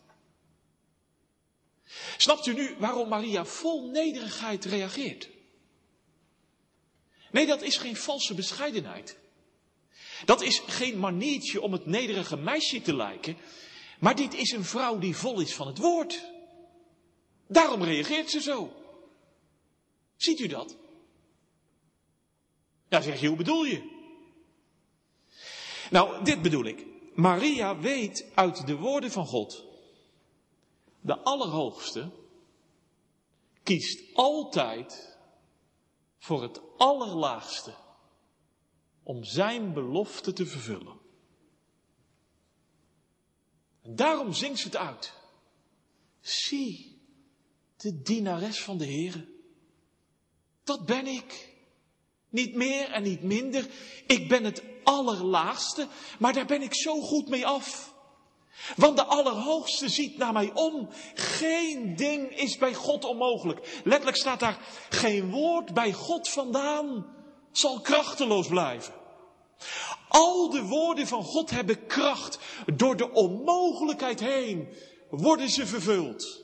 Snapt 2.18 2.46
u 2.46 2.54
nu 2.54 2.76
waarom 2.80 3.10
Maria 3.10 3.46
vol 3.46 3.90
nederigheid 3.90 4.66
reageert? 4.66 5.30
Nee, 7.32 7.46
dat 7.46 7.62
is 7.62 7.78
geen 7.78 7.96
valse 7.96 8.34
bescheidenheid. 8.34 9.21
Dat 10.26 10.42
is 10.42 10.62
geen 10.66 11.00
maniertje 11.00 11.62
om 11.62 11.72
het 11.72 11.86
nederige 11.86 12.38
meisje 12.38 12.82
te 12.82 12.96
lijken, 12.96 13.38
maar 14.00 14.16
dit 14.16 14.34
is 14.34 14.52
een 14.52 14.64
vrouw 14.64 14.98
die 14.98 15.16
vol 15.16 15.40
is 15.40 15.54
van 15.54 15.68
het 15.68 15.78
woord. 15.78 16.30
Daarom 17.48 17.84
reageert 17.84 18.30
ze 18.30 18.42
zo. 18.42 18.72
Ziet 20.16 20.40
u 20.40 20.48
dat? 20.48 20.78
Ja, 22.90 23.02
zeg 23.02 23.20
je, 23.20 23.28
hoe 23.28 23.38
bedoel 23.38 23.64
je? 23.64 24.00
Nou, 25.90 26.24
dit 26.24 26.42
bedoel 26.42 26.66
ik. 26.66 26.86
Maria 27.14 27.80
weet 27.80 28.26
uit 28.36 28.68
de 28.68 28.76
woorden 28.76 29.12
van 29.12 29.26
God. 29.26 29.66
De 31.02 31.20
Allerhoogste 31.20 32.12
kiest 33.64 34.04
altijd 34.14 35.18
voor 36.18 36.42
het 36.42 36.62
Allerlaagste 36.78 37.74
om 39.04 39.24
zijn 39.24 39.74
belofte 39.74 40.34
te 40.34 40.46
vervullen. 40.46 41.00
En 43.82 43.96
daarom 43.96 44.34
zingt 44.34 44.60
ze 44.60 44.66
het 44.66 44.76
uit. 44.76 45.14
Zie, 46.20 47.02
de 47.78 48.02
dienares 48.02 48.62
van 48.62 48.78
de 48.78 48.86
Heere. 48.86 49.28
Dat 50.64 50.86
ben 50.86 51.08
ik. 51.08 51.50
Niet 52.30 52.56
meer 52.56 52.92
en 52.92 53.04
niet 53.04 53.24
minder. 53.24 53.70
Ik 54.08 54.30
ben 54.30 54.44
het 54.44 54.64
allerlaagste, 54.84 55.88
maar 56.20 56.34
daar 56.34 56.46
ben 56.46 56.62
ik 56.62 56.76
zo 56.76 57.02
goed 57.02 57.28
mee 57.28 57.46
af. 57.46 57.94
Want 58.76 58.98
de 58.98 59.04
Allerhoogste 59.04 59.90
ziet 59.90 60.18
naar 60.18 60.34
mij 60.34 60.52
om. 60.54 60.90
Geen 61.14 61.96
ding 61.96 62.30
is 62.30 62.58
bij 62.58 62.74
God 62.74 63.06
onmogelijk. 63.06 63.82
Letterlijk 63.84 64.18
staat 64.18 64.40
daar, 64.40 64.60
geen 64.90 65.30
woord 65.30 65.74
bij 65.74 65.94
God 65.94 66.30
vandaan 66.30 67.20
zal 67.52 67.82
krachteloos 67.82 68.48
blijven. 68.48 68.94
Al 70.08 70.50
de 70.50 70.62
woorden 70.62 71.08
van 71.08 71.24
God 71.24 71.50
hebben 71.50 71.86
kracht. 71.86 72.40
Door 72.76 72.98
de 72.98 73.12
onmogelijkheid 73.12 74.20
heen 74.20 74.68
worden 75.10 75.50
ze 75.50 75.68
vervuld. 75.68 76.44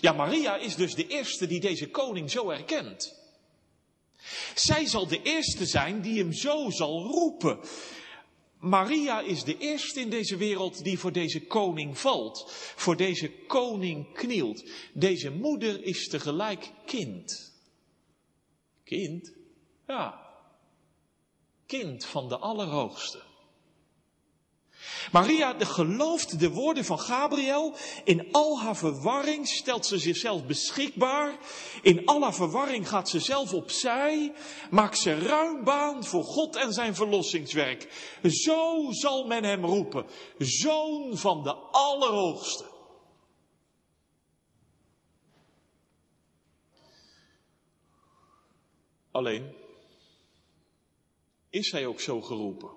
Ja, 0.00 0.12
Maria 0.12 0.56
is 0.56 0.76
dus 0.76 0.94
de 0.94 1.06
eerste 1.06 1.46
die 1.46 1.60
deze 1.60 1.90
koning 1.90 2.30
zo 2.30 2.50
erkent. 2.50 3.14
Zij 4.54 4.86
zal 4.86 5.06
de 5.06 5.22
eerste 5.22 5.66
zijn 5.66 6.00
die 6.00 6.18
hem 6.18 6.32
zo 6.32 6.70
zal 6.70 7.02
roepen. 7.02 7.60
Maria 8.58 9.20
is 9.20 9.44
de 9.44 9.58
eerste 9.58 10.00
in 10.00 10.10
deze 10.10 10.36
wereld 10.36 10.84
die 10.84 10.98
voor 10.98 11.12
deze 11.12 11.46
koning 11.46 11.98
valt, 11.98 12.44
voor 12.76 12.96
deze 12.96 13.30
koning 13.46 14.12
knielt. 14.12 14.64
Deze 14.94 15.30
moeder 15.30 15.82
is 15.84 16.08
tegelijk 16.08 16.72
kind. 16.86 17.55
Kind? 18.86 19.32
Ja. 19.86 20.26
Kind 21.66 22.04
van 22.04 22.28
de 22.28 22.38
Allerhoogste. 22.38 23.22
Maria 25.12 25.54
gelooft 25.58 26.38
de 26.40 26.50
woorden 26.50 26.84
van 26.84 27.00
Gabriel. 27.00 27.74
In 28.04 28.32
al 28.32 28.60
haar 28.60 28.76
verwarring 28.76 29.48
stelt 29.48 29.86
ze 29.86 29.98
zichzelf 29.98 30.44
beschikbaar. 30.44 31.38
In 31.82 32.06
al 32.06 32.22
haar 32.22 32.34
verwarring 32.34 32.88
gaat 32.88 33.08
ze 33.08 33.20
zelf 33.20 33.52
opzij. 33.52 34.32
Maakt 34.70 34.98
ze 34.98 35.18
ruim 35.18 35.64
baan 35.64 36.04
voor 36.04 36.24
God 36.24 36.56
en 36.56 36.72
zijn 36.72 36.94
verlossingswerk. 36.94 37.88
Zo 38.22 38.86
zal 38.90 39.26
men 39.26 39.44
hem 39.44 39.64
roepen. 39.64 40.06
Zoon 40.38 41.16
van 41.16 41.42
de 41.42 41.54
Allerhoogste. 41.70 42.64
Alleen, 49.16 49.54
is 51.50 51.70
hij 51.72 51.86
ook 51.86 52.00
zo 52.00 52.22
geroepen? 52.22 52.70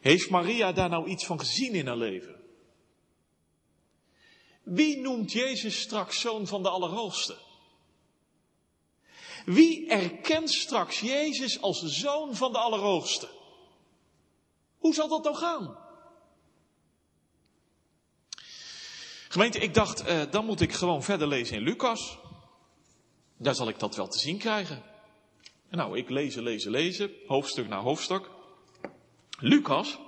Heeft 0.00 0.30
Maria 0.30 0.72
daar 0.72 0.88
nou 0.88 1.08
iets 1.08 1.26
van 1.26 1.38
gezien 1.38 1.74
in 1.74 1.86
haar 1.86 1.96
leven? 1.96 2.44
Wie 4.62 4.98
noemt 4.98 5.32
Jezus 5.32 5.80
straks 5.80 6.20
zoon 6.20 6.46
van 6.46 6.62
de 6.62 6.68
Allerhoogste? 6.68 7.36
Wie 9.44 9.88
erkent 9.88 10.50
straks 10.50 11.00
Jezus 11.00 11.60
als 11.60 11.82
zoon 11.82 12.36
van 12.36 12.52
de 12.52 12.58
Allerhoogste? 12.58 13.28
Hoe 14.78 14.94
zal 14.94 15.08
dat 15.08 15.24
nou 15.24 15.36
gaan? 15.36 15.78
Gemeente, 19.28 19.58
ik 19.58 19.74
dacht, 19.74 20.00
eh, 20.00 20.30
dan 20.30 20.44
moet 20.44 20.60
ik 20.60 20.72
gewoon 20.72 21.02
verder 21.02 21.28
lezen 21.28 21.56
in 21.56 21.62
Lucas. 21.62 22.24
Daar 23.36 23.54
zal 23.54 23.68
ik 23.68 23.78
dat 23.78 23.96
wel 23.96 24.08
te 24.08 24.18
zien 24.18 24.38
krijgen. 24.38 24.82
nou, 25.70 25.98
ik 25.98 26.10
lezen, 26.10 26.42
lezen, 26.42 26.70
lezen, 26.70 27.10
hoofdstuk 27.26 27.68
na 27.68 27.80
hoofdstuk. 27.80 28.30
Lucas, 29.38 29.98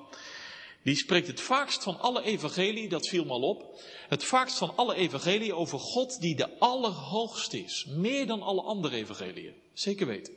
die 0.82 0.96
spreekt 0.96 1.26
het 1.26 1.40
vaakst 1.40 1.82
van 1.82 1.98
alle 2.00 2.22
evangelie, 2.22 2.88
dat 2.88 3.08
viel 3.08 3.24
me 3.24 3.30
al 3.30 3.42
op, 3.42 3.80
het 4.08 4.24
vaakst 4.24 4.58
van 4.58 4.76
alle 4.76 4.94
evangelie 4.94 5.54
over 5.54 5.78
God 5.78 6.20
die 6.20 6.36
de 6.36 6.58
allerhoogste 6.58 7.58
is. 7.58 7.84
Meer 7.88 8.26
dan 8.26 8.42
alle 8.42 8.62
andere 8.62 8.96
evangeliën. 8.96 9.54
Zeker 9.72 10.06
weten. 10.06 10.34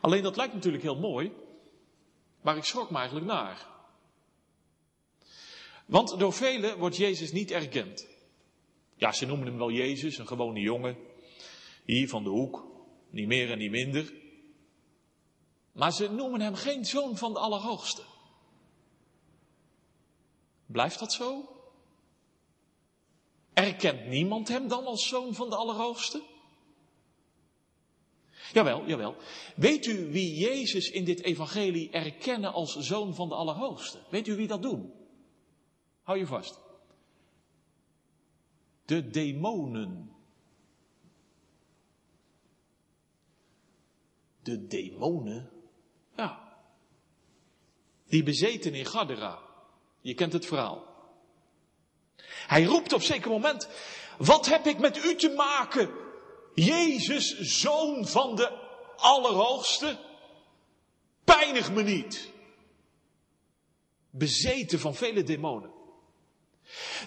Alleen 0.00 0.22
dat 0.22 0.36
lijkt 0.36 0.54
natuurlijk 0.54 0.82
heel 0.82 0.98
mooi, 0.98 1.32
maar 2.40 2.56
ik 2.56 2.64
schrok 2.64 2.90
me 2.90 2.96
eigenlijk 2.96 3.26
naar. 3.26 3.66
Want 5.86 6.18
door 6.18 6.32
velen 6.32 6.78
wordt 6.78 6.96
Jezus 6.96 7.32
niet 7.32 7.50
erkend. 7.50 8.15
Ja, 8.96 9.12
ze 9.12 9.26
noemen 9.26 9.46
hem 9.46 9.58
wel 9.58 9.70
Jezus, 9.70 10.18
een 10.18 10.26
gewone 10.26 10.60
jongen. 10.60 10.96
Hier 11.84 12.08
van 12.08 12.22
de 12.22 12.28
hoek, 12.28 12.66
niet 13.10 13.26
meer 13.26 13.50
en 13.50 13.58
niet 13.58 13.70
minder. 13.70 14.12
Maar 15.72 15.92
ze 15.92 16.10
noemen 16.10 16.40
hem 16.40 16.54
geen 16.54 16.84
zoon 16.84 17.16
van 17.16 17.32
de 17.32 17.38
Allerhoogste. 17.38 18.02
Blijft 20.66 20.98
dat 20.98 21.12
zo? 21.12 21.48
Erkent 23.52 24.06
niemand 24.06 24.48
hem 24.48 24.68
dan 24.68 24.84
als 24.86 25.08
zoon 25.08 25.34
van 25.34 25.50
de 25.50 25.56
Allerhoogste? 25.56 26.22
Jawel, 28.52 28.86
jawel. 28.86 29.16
Weet 29.56 29.86
u 29.86 30.12
wie 30.12 30.34
Jezus 30.38 30.90
in 30.90 31.04
dit 31.04 31.22
evangelie 31.22 31.90
erkennen 31.90 32.52
als 32.52 32.76
zoon 32.76 33.14
van 33.14 33.28
de 33.28 33.34
Allerhoogste? 33.34 33.98
Weet 34.10 34.26
u 34.26 34.36
wie 34.36 34.46
dat 34.46 34.62
doen? 34.62 34.92
Hou 36.02 36.18
je 36.18 36.26
vast. 36.26 36.65
De 38.86 39.08
demonen. 39.08 40.16
De 44.42 44.66
demonen? 44.66 45.50
Ja. 46.16 46.58
Die 48.08 48.22
bezeten 48.22 48.74
in 48.74 48.86
Gadara. 48.86 49.38
Je 50.00 50.14
kent 50.14 50.32
het 50.32 50.46
verhaal. 50.46 50.84
Hij 52.46 52.64
roept 52.64 52.92
op 52.92 53.02
zeker 53.02 53.30
moment, 53.30 53.68
wat 54.18 54.46
heb 54.46 54.66
ik 54.66 54.78
met 54.78 55.04
u 55.04 55.14
te 55.14 55.28
maken, 55.28 55.90
Jezus, 56.54 57.38
zoon 57.38 58.06
van 58.06 58.36
de 58.36 58.64
Allerhoogste, 58.96 59.98
pijnig 61.24 61.72
me 61.72 61.82
niet. 61.82 62.30
Bezeten 64.10 64.80
van 64.80 64.94
vele 64.94 65.22
demonen. 65.22 65.75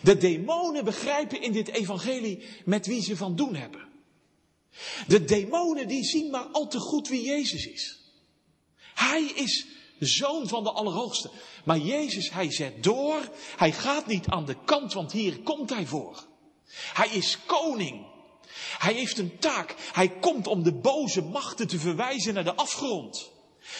De 0.01 0.17
demonen 0.17 0.85
begrijpen 0.85 1.41
in 1.41 1.51
dit 1.51 1.67
evangelie 1.67 2.43
met 2.65 2.85
wie 2.85 3.01
ze 3.01 3.17
van 3.17 3.35
doen 3.35 3.55
hebben. 3.55 3.87
De 5.07 5.25
demonen 5.25 5.87
die 5.87 6.03
zien 6.03 6.31
maar 6.31 6.45
al 6.51 6.67
te 6.67 6.79
goed 6.79 7.07
wie 7.07 7.21
Jezus 7.21 7.65
is. 7.65 7.99
Hij 8.93 9.23
is 9.23 9.65
zoon 9.99 10.47
van 10.47 10.63
de 10.63 10.71
Allerhoogste. 10.71 11.29
Maar 11.65 11.77
Jezus, 11.77 12.31
hij 12.31 12.51
zet 12.51 12.83
door. 12.83 13.29
Hij 13.57 13.71
gaat 13.71 14.07
niet 14.07 14.27
aan 14.27 14.45
de 14.45 14.55
kant, 14.65 14.93
want 14.93 15.11
hier 15.11 15.39
komt 15.39 15.69
hij 15.69 15.85
voor. 15.85 16.27
Hij 16.93 17.09
is 17.09 17.37
koning. 17.45 18.05
Hij 18.77 18.93
heeft 18.93 19.17
een 19.17 19.37
taak. 19.39 19.75
Hij 19.93 20.09
komt 20.09 20.47
om 20.47 20.63
de 20.63 20.73
boze 20.73 21.21
machten 21.21 21.67
te 21.67 21.79
verwijzen 21.79 22.33
naar 22.33 22.43
de 22.43 22.55
afgrond. 22.55 23.31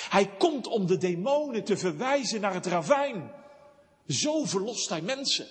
Hij 0.10 0.30
komt 0.38 0.68
om 0.68 0.86
de 0.86 0.98
demonen 0.98 1.64
te 1.64 1.78
verwijzen 1.78 2.42
naar 2.42 2.54
het 2.54 2.66
ravijn. 2.66 3.32
Zo 4.08 4.46
verlost 4.46 4.90
hij 4.90 5.02
mensen. 5.02 5.48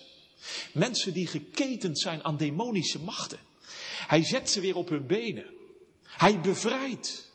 Mensen 0.72 1.12
die 1.12 1.26
geketend 1.26 2.00
zijn 2.00 2.24
aan 2.24 2.36
demonische 2.36 3.02
machten. 3.02 3.38
Hij 4.06 4.24
zet 4.24 4.50
ze 4.50 4.60
weer 4.60 4.76
op 4.76 4.88
hun 4.88 5.06
benen. 5.06 5.46
Hij 6.02 6.40
bevrijdt. 6.40 7.32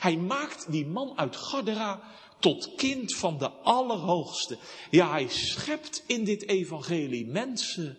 Hij 0.00 0.16
maakt 0.16 0.72
die 0.72 0.86
man 0.86 1.18
uit 1.18 1.36
Gadara 1.36 2.02
tot 2.38 2.74
kind 2.74 3.16
van 3.16 3.38
de 3.38 3.50
Allerhoogste. 3.50 4.58
Ja, 4.90 5.10
hij 5.10 5.28
schept 5.28 6.04
in 6.06 6.24
dit 6.24 6.48
evangelie 6.48 7.26
mensen 7.26 7.98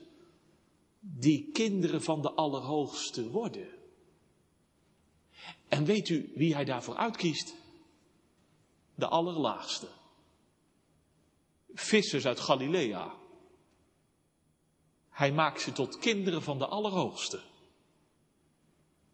die 1.00 1.50
kinderen 1.54 2.04
van 2.04 2.22
de 2.22 2.32
Allerhoogste 2.32 3.30
worden. 3.30 3.68
En 5.68 5.86
weet 5.86 6.10
u 6.10 6.32
wie 6.36 6.54
hij 6.54 6.66
daarvoor 6.66 6.96
uitkiest? 6.96 7.54
De 8.96 9.08
allerlaagste. 9.08 9.88
Vissers 11.74 12.26
uit 12.26 12.40
Galilea. 12.40 13.21
Hij 15.22 15.32
maakt 15.32 15.62
ze 15.62 15.72
tot 15.72 15.98
kinderen 15.98 16.42
van 16.42 16.58
de 16.58 16.66
Allerhoogste. 16.66 17.40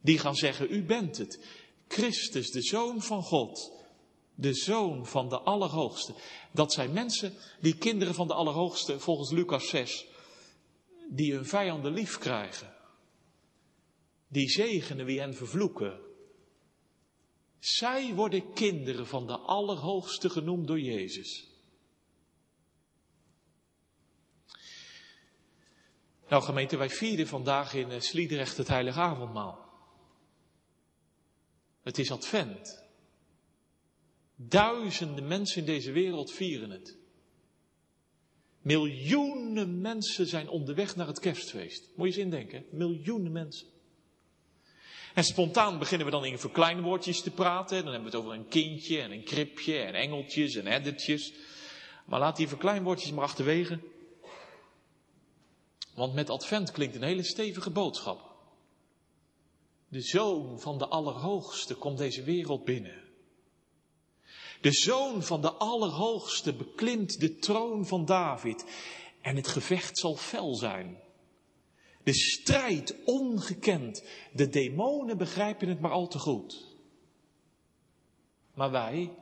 Die 0.02 0.20
gaan 0.20 0.36
zeggen, 0.36 0.72
u 0.72 0.84
bent 0.84 1.18
het. 1.18 1.46
Christus, 1.88 2.52
de 2.52 2.62
Zoon 2.62 3.02
van 3.02 3.24
God. 3.24 3.72
De 4.36 4.54
Zoon 4.54 5.06
van 5.06 5.30
de 5.30 5.40
Allerhoogste. 5.40 6.14
Dat 6.52 6.74
zijn 6.74 6.94
mensen, 6.94 7.34
die 7.62 7.78
kinderen 7.78 8.14
van 8.14 8.28
de 8.28 8.34
Allerhoogste, 8.34 9.00
volgens 9.00 9.32
Lucas 9.32 9.70
6, 9.70 10.08
die 11.10 11.34
hun 11.34 11.46
vijanden 11.46 11.94
lief 11.94 12.18
krijgen. 12.18 12.74
Die 14.28 14.50
zegenen 14.50 15.06
wie 15.06 15.20
hen 15.20 15.36
vervloeken. 15.36 16.00
Zij 17.60 18.14
worden 18.14 18.54
kinderen 18.54 19.08
van 19.08 19.28
de 19.28 19.38
Allerhoogste 19.38 20.30
genoemd 20.30 20.68
door 20.68 20.80
Jezus. 20.80 21.57
Nou 26.30 26.44
gemeente, 26.44 26.78
wij 26.78 26.90
vieren 26.90 27.28
vandaag 27.28 27.74
in 27.74 27.92
eh, 27.92 28.00
Sliedrecht 28.00 28.58
het 28.58 28.68
Heilige 28.68 29.00
Avondmaal. 29.00 29.66
Het 31.84 31.98
is 31.98 32.12
Advent. 32.12 32.84
Duizenden 34.36 35.28
mensen 35.28 35.60
in 35.60 35.66
deze 35.66 35.92
wereld 35.92 36.32
vieren 36.32 36.70
het. 36.70 36.98
Miljoenen 38.62 39.82
mensen 39.82 40.28
zijn 40.28 40.50
onderweg 40.50 40.96
naar 40.96 41.08
het 41.08 41.20
kerstfeest. 41.20 41.90
Moet 41.96 42.08
je 42.08 42.14
eens 42.14 42.24
indenken, 42.24 42.66
miljoenen 42.72 43.32
mensen. 43.32 43.68
En 45.14 45.24
spontaan 45.24 45.80
beginnen 45.80 46.06
we 46.06 46.12
dan 46.12 46.26
in 46.26 46.40
verkleinwoordjes 46.40 47.22
te 47.22 47.32
praten. 47.32 47.84
Dan 47.84 47.94
hebben 47.94 48.12
we 48.12 48.18
het 48.18 48.26
over 48.26 48.40
een 48.40 48.48
kindje 48.48 49.02
en 49.02 49.12
een 49.12 49.24
kribje 49.24 49.78
en 49.78 49.94
engeltjes 49.94 50.56
en 50.56 50.68
eddertjes. 50.68 51.34
Maar 52.06 52.20
laat 52.20 52.36
die 52.36 52.48
verkleinwoordjes 52.48 53.12
maar 53.12 53.24
achterwege. 53.24 53.80
Want 55.98 56.14
met 56.14 56.30
advent 56.30 56.72
klinkt 56.72 56.96
een 56.96 57.04
hele 57.04 57.24
stevige 57.24 57.70
boodschap. 57.70 58.36
De 59.88 60.02
zoon 60.02 60.60
van 60.60 60.78
de 60.78 60.88
Allerhoogste 60.88 61.76
komt 61.76 61.98
deze 61.98 62.24
wereld 62.24 62.64
binnen. 62.64 63.04
De 64.62 64.72
zoon 64.72 65.24
van 65.24 65.42
de 65.42 65.52
Allerhoogste 65.52 66.54
beklimt 66.54 67.20
de 67.20 67.36
troon 67.36 67.86
van 67.86 68.06
David. 68.06 68.66
En 69.22 69.36
het 69.36 69.48
gevecht 69.48 69.98
zal 69.98 70.16
fel 70.16 70.56
zijn. 70.56 70.98
De 72.04 72.14
strijd 72.14 72.96
ongekend. 73.06 74.04
De 74.34 74.50
demonen 74.50 75.18
begrijpen 75.18 75.68
het 75.68 75.80
maar 75.80 75.92
al 75.92 76.08
te 76.08 76.20
goed. 76.20 76.76
Maar 78.54 78.72
wij, 78.72 79.16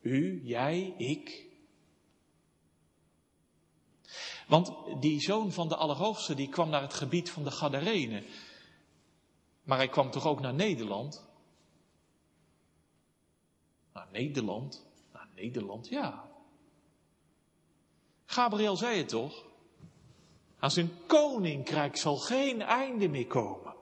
u, 0.00 0.40
jij, 0.44 0.94
ik. 0.96 1.45
Want 4.46 4.72
die 5.00 5.20
zoon 5.20 5.52
van 5.52 5.68
de 5.68 5.76
Allerhoogste 5.76 6.34
die 6.34 6.48
kwam 6.48 6.68
naar 6.68 6.82
het 6.82 6.94
gebied 6.94 7.30
van 7.30 7.44
de 7.44 7.50
Gadarenen. 7.50 8.24
Maar 9.62 9.78
hij 9.78 9.88
kwam 9.88 10.10
toch 10.10 10.26
ook 10.26 10.40
naar 10.40 10.54
Nederland? 10.54 11.24
Naar 13.92 14.08
Nederland? 14.12 14.86
Naar 15.12 15.28
Nederland, 15.34 15.88
ja. 15.88 16.24
Gabriel 18.24 18.76
zei 18.76 18.98
het 18.98 19.08
toch? 19.08 19.44
Aan 20.58 20.70
zijn 20.70 20.90
koninkrijk 21.06 21.96
zal 21.96 22.16
geen 22.16 22.62
einde 22.62 23.08
meer 23.08 23.26
komen. 23.26 23.74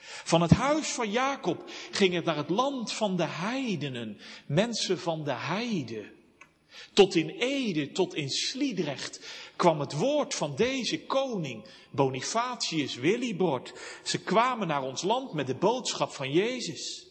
Van 0.00 0.42
het 0.42 0.50
huis 0.50 0.88
van 0.92 1.10
Jacob 1.10 1.64
ging 1.90 2.14
het 2.14 2.24
naar 2.24 2.36
het 2.36 2.50
land 2.50 2.92
van 2.92 3.16
de 3.16 3.26
heidenen, 3.26 4.18
mensen 4.46 4.98
van 4.98 5.24
de 5.24 5.32
heide. 5.32 6.12
Tot 6.92 7.14
in 7.14 7.28
Ede, 7.28 7.92
tot 7.92 8.14
in 8.14 8.30
Sliedrecht 8.30 9.20
kwam 9.56 9.80
het 9.80 9.92
woord 9.92 10.34
van 10.34 10.56
deze 10.56 11.00
koning, 11.00 11.64
Bonifatius 11.90 12.94
Willibord. 12.94 13.72
Ze 14.02 14.18
kwamen 14.18 14.66
naar 14.66 14.82
ons 14.82 15.02
land 15.02 15.32
met 15.32 15.46
de 15.46 15.54
boodschap 15.54 16.12
van 16.12 16.32
Jezus. 16.32 17.06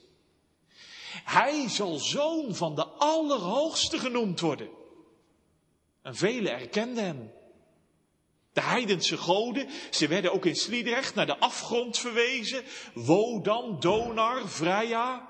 Hij 1.23 1.69
zal 1.69 1.97
zoon 1.97 2.55
van 2.55 2.75
de 2.75 2.85
Allerhoogste 2.85 3.99
genoemd 3.99 4.39
worden. 4.39 4.69
En 6.01 6.15
velen 6.15 6.51
erkenden 6.51 7.03
hem. 7.03 7.31
De 8.53 8.61
heidense 8.61 9.17
goden, 9.17 9.69
ze 9.89 10.07
werden 10.07 10.33
ook 10.33 10.45
in 10.45 10.55
Sliedrecht 10.55 11.15
naar 11.15 11.25
de 11.25 11.37
afgrond 11.37 11.97
verwezen. 11.97 12.63
Wodan, 12.93 13.79
Donar, 13.79 14.47
Freya. 14.47 15.29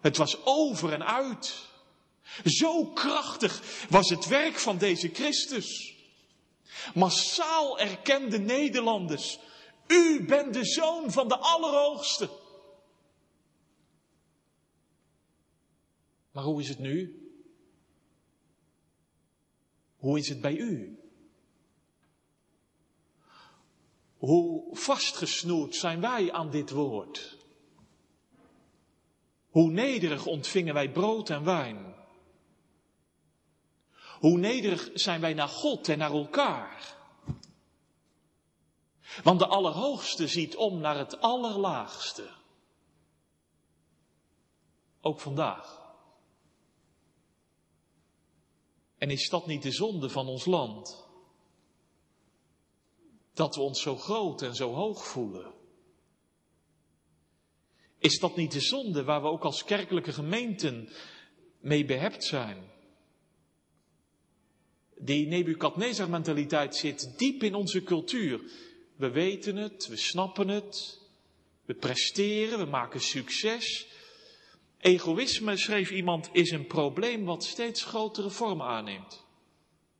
Het 0.00 0.16
was 0.16 0.44
over 0.44 0.92
en 0.92 1.06
uit. 1.06 1.67
Zo 2.44 2.84
krachtig 2.84 3.86
was 3.90 4.08
het 4.10 4.26
werk 4.26 4.54
van 4.54 4.78
deze 4.78 5.08
Christus. 5.08 5.96
Massaal 6.94 7.78
erkende 7.78 8.38
Nederlanders, 8.38 9.38
u 9.86 10.24
bent 10.24 10.54
de 10.54 10.64
zoon 10.64 11.12
van 11.12 11.28
de 11.28 11.36
Allerhoogste. 11.36 12.30
Maar 16.30 16.44
hoe 16.44 16.60
is 16.60 16.68
het 16.68 16.78
nu? 16.78 17.22
Hoe 19.96 20.18
is 20.18 20.28
het 20.28 20.40
bij 20.40 20.56
u? 20.56 20.98
Hoe 24.16 24.76
vastgesnoerd 24.76 25.74
zijn 25.74 26.00
wij 26.00 26.32
aan 26.32 26.50
dit 26.50 26.70
woord? 26.70 27.36
Hoe 29.50 29.70
nederig 29.70 30.26
ontvingen 30.26 30.74
wij 30.74 30.90
brood 30.90 31.30
en 31.30 31.44
wijn? 31.44 31.87
Hoe 34.18 34.38
nederig 34.38 34.90
zijn 34.94 35.20
wij 35.20 35.34
naar 35.34 35.48
God 35.48 35.88
en 35.88 35.98
naar 35.98 36.12
elkaar? 36.12 36.96
Want 39.22 39.38
de 39.38 39.46
Allerhoogste 39.46 40.28
ziet 40.28 40.56
om 40.56 40.78
naar 40.78 40.98
het 40.98 41.20
Allerlaagste. 41.20 42.30
Ook 45.00 45.20
vandaag. 45.20 45.86
En 48.98 49.10
is 49.10 49.28
dat 49.28 49.46
niet 49.46 49.62
de 49.62 49.72
zonde 49.72 50.10
van 50.10 50.26
ons 50.26 50.44
land? 50.44 51.06
Dat 53.32 53.54
we 53.54 53.60
ons 53.60 53.82
zo 53.82 53.96
groot 53.96 54.42
en 54.42 54.54
zo 54.54 54.74
hoog 54.74 55.04
voelen. 55.04 55.54
Is 57.98 58.18
dat 58.18 58.36
niet 58.36 58.52
de 58.52 58.60
zonde 58.60 59.04
waar 59.04 59.22
we 59.22 59.28
ook 59.28 59.44
als 59.44 59.64
kerkelijke 59.64 60.12
gemeenten 60.12 60.88
mee 61.58 61.84
behept 61.84 62.24
zijn? 62.24 62.76
Die 65.00 65.26
Nebukadnezar 65.26 66.10
mentaliteit 66.10 66.76
zit 66.76 67.18
diep 67.18 67.42
in 67.42 67.54
onze 67.54 67.82
cultuur. 67.82 68.40
We 68.96 69.10
weten 69.10 69.56
het, 69.56 69.86
we 69.88 69.96
snappen 69.96 70.48
het, 70.48 71.00
we 71.64 71.74
presteren, 71.74 72.58
we 72.58 72.64
maken 72.64 73.00
succes. 73.00 73.86
Egoïsme, 74.78 75.56
schreef 75.56 75.90
iemand, 75.90 76.28
is 76.32 76.50
een 76.50 76.66
probleem 76.66 77.24
wat 77.24 77.44
steeds 77.44 77.84
grotere 77.84 78.30
vormen 78.30 78.66
aanneemt. 78.66 79.24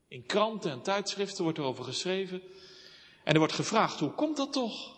In 0.09 0.27
kranten 0.27 0.71
en 0.71 0.83
tijdschriften 0.83 1.45
wordt 1.45 1.59
erover 1.59 1.85
geschreven. 1.85 2.43
En 3.25 3.33
er 3.33 3.39
wordt 3.39 3.55
gevraagd, 3.55 4.01
hoe 4.01 4.11
komt 4.11 4.37
dat 4.37 4.53
toch? 4.53 4.97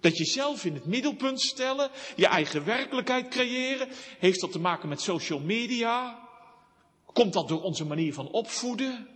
Dat 0.00 0.16
je 0.16 0.24
zelf 0.24 0.64
in 0.64 0.74
het 0.74 0.86
middelpunt 0.86 1.40
stellen, 1.40 1.90
je 2.16 2.26
eigen 2.26 2.64
werkelijkheid 2.64 3.28
creëren, 3.28 3.88
heeft 4.18 4.40
dat 4.40 4.52
te 4.52 4.58
maken 4.58 4.88
met 4.88 5.00
social 5.00 5.40
media? 5.40 6.23
Komt 7.14 7.32
dat 7.32 7.48
door 7.48 7.62
onze 7.62 7.84
manier 7.84 8.14
van 8.14 8.30
opvoeden? 8.30 9.08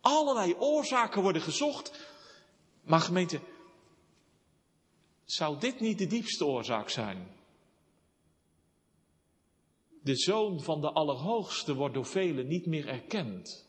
Allerlei 0.00 0.54
oorzaken 0.54 1.22
worden 1.22 1.42
gezocht. 1.42 2.08
Maar 2.82 3.00
gemeente, 3.00 3.40
zou 5.24 5.58
dit 5.58 5.80
niet 5.80 5.98
de 5.98 6.06
diepste 6.06 6.46
oorzaak 6.46 6.88
zijn? 6.88 7.36
De 10.02 10.16
zoon 10.16 10.60
van 10.62 10.80
de 10.80 10.92
Allerhoogste 10.92 11.74
wordt 11.74 11.94
door 11.94 12.06
velen 12.06 12.46
niet 12.46 12.66
meer 12.66 12.88
erkend. 12.88 13.68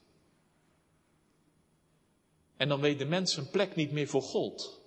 En 2.57 2.67
dan 2.69 2.79
weet 2.79 2.99
de 2.99 3.05
mens 3.05 3.33
zijn 3.33 3.49
plek 3.49 3.75
niet 3.75 3.91
meer 3.91 4.07
voor 4.07 4.21
God. 4.21 4.81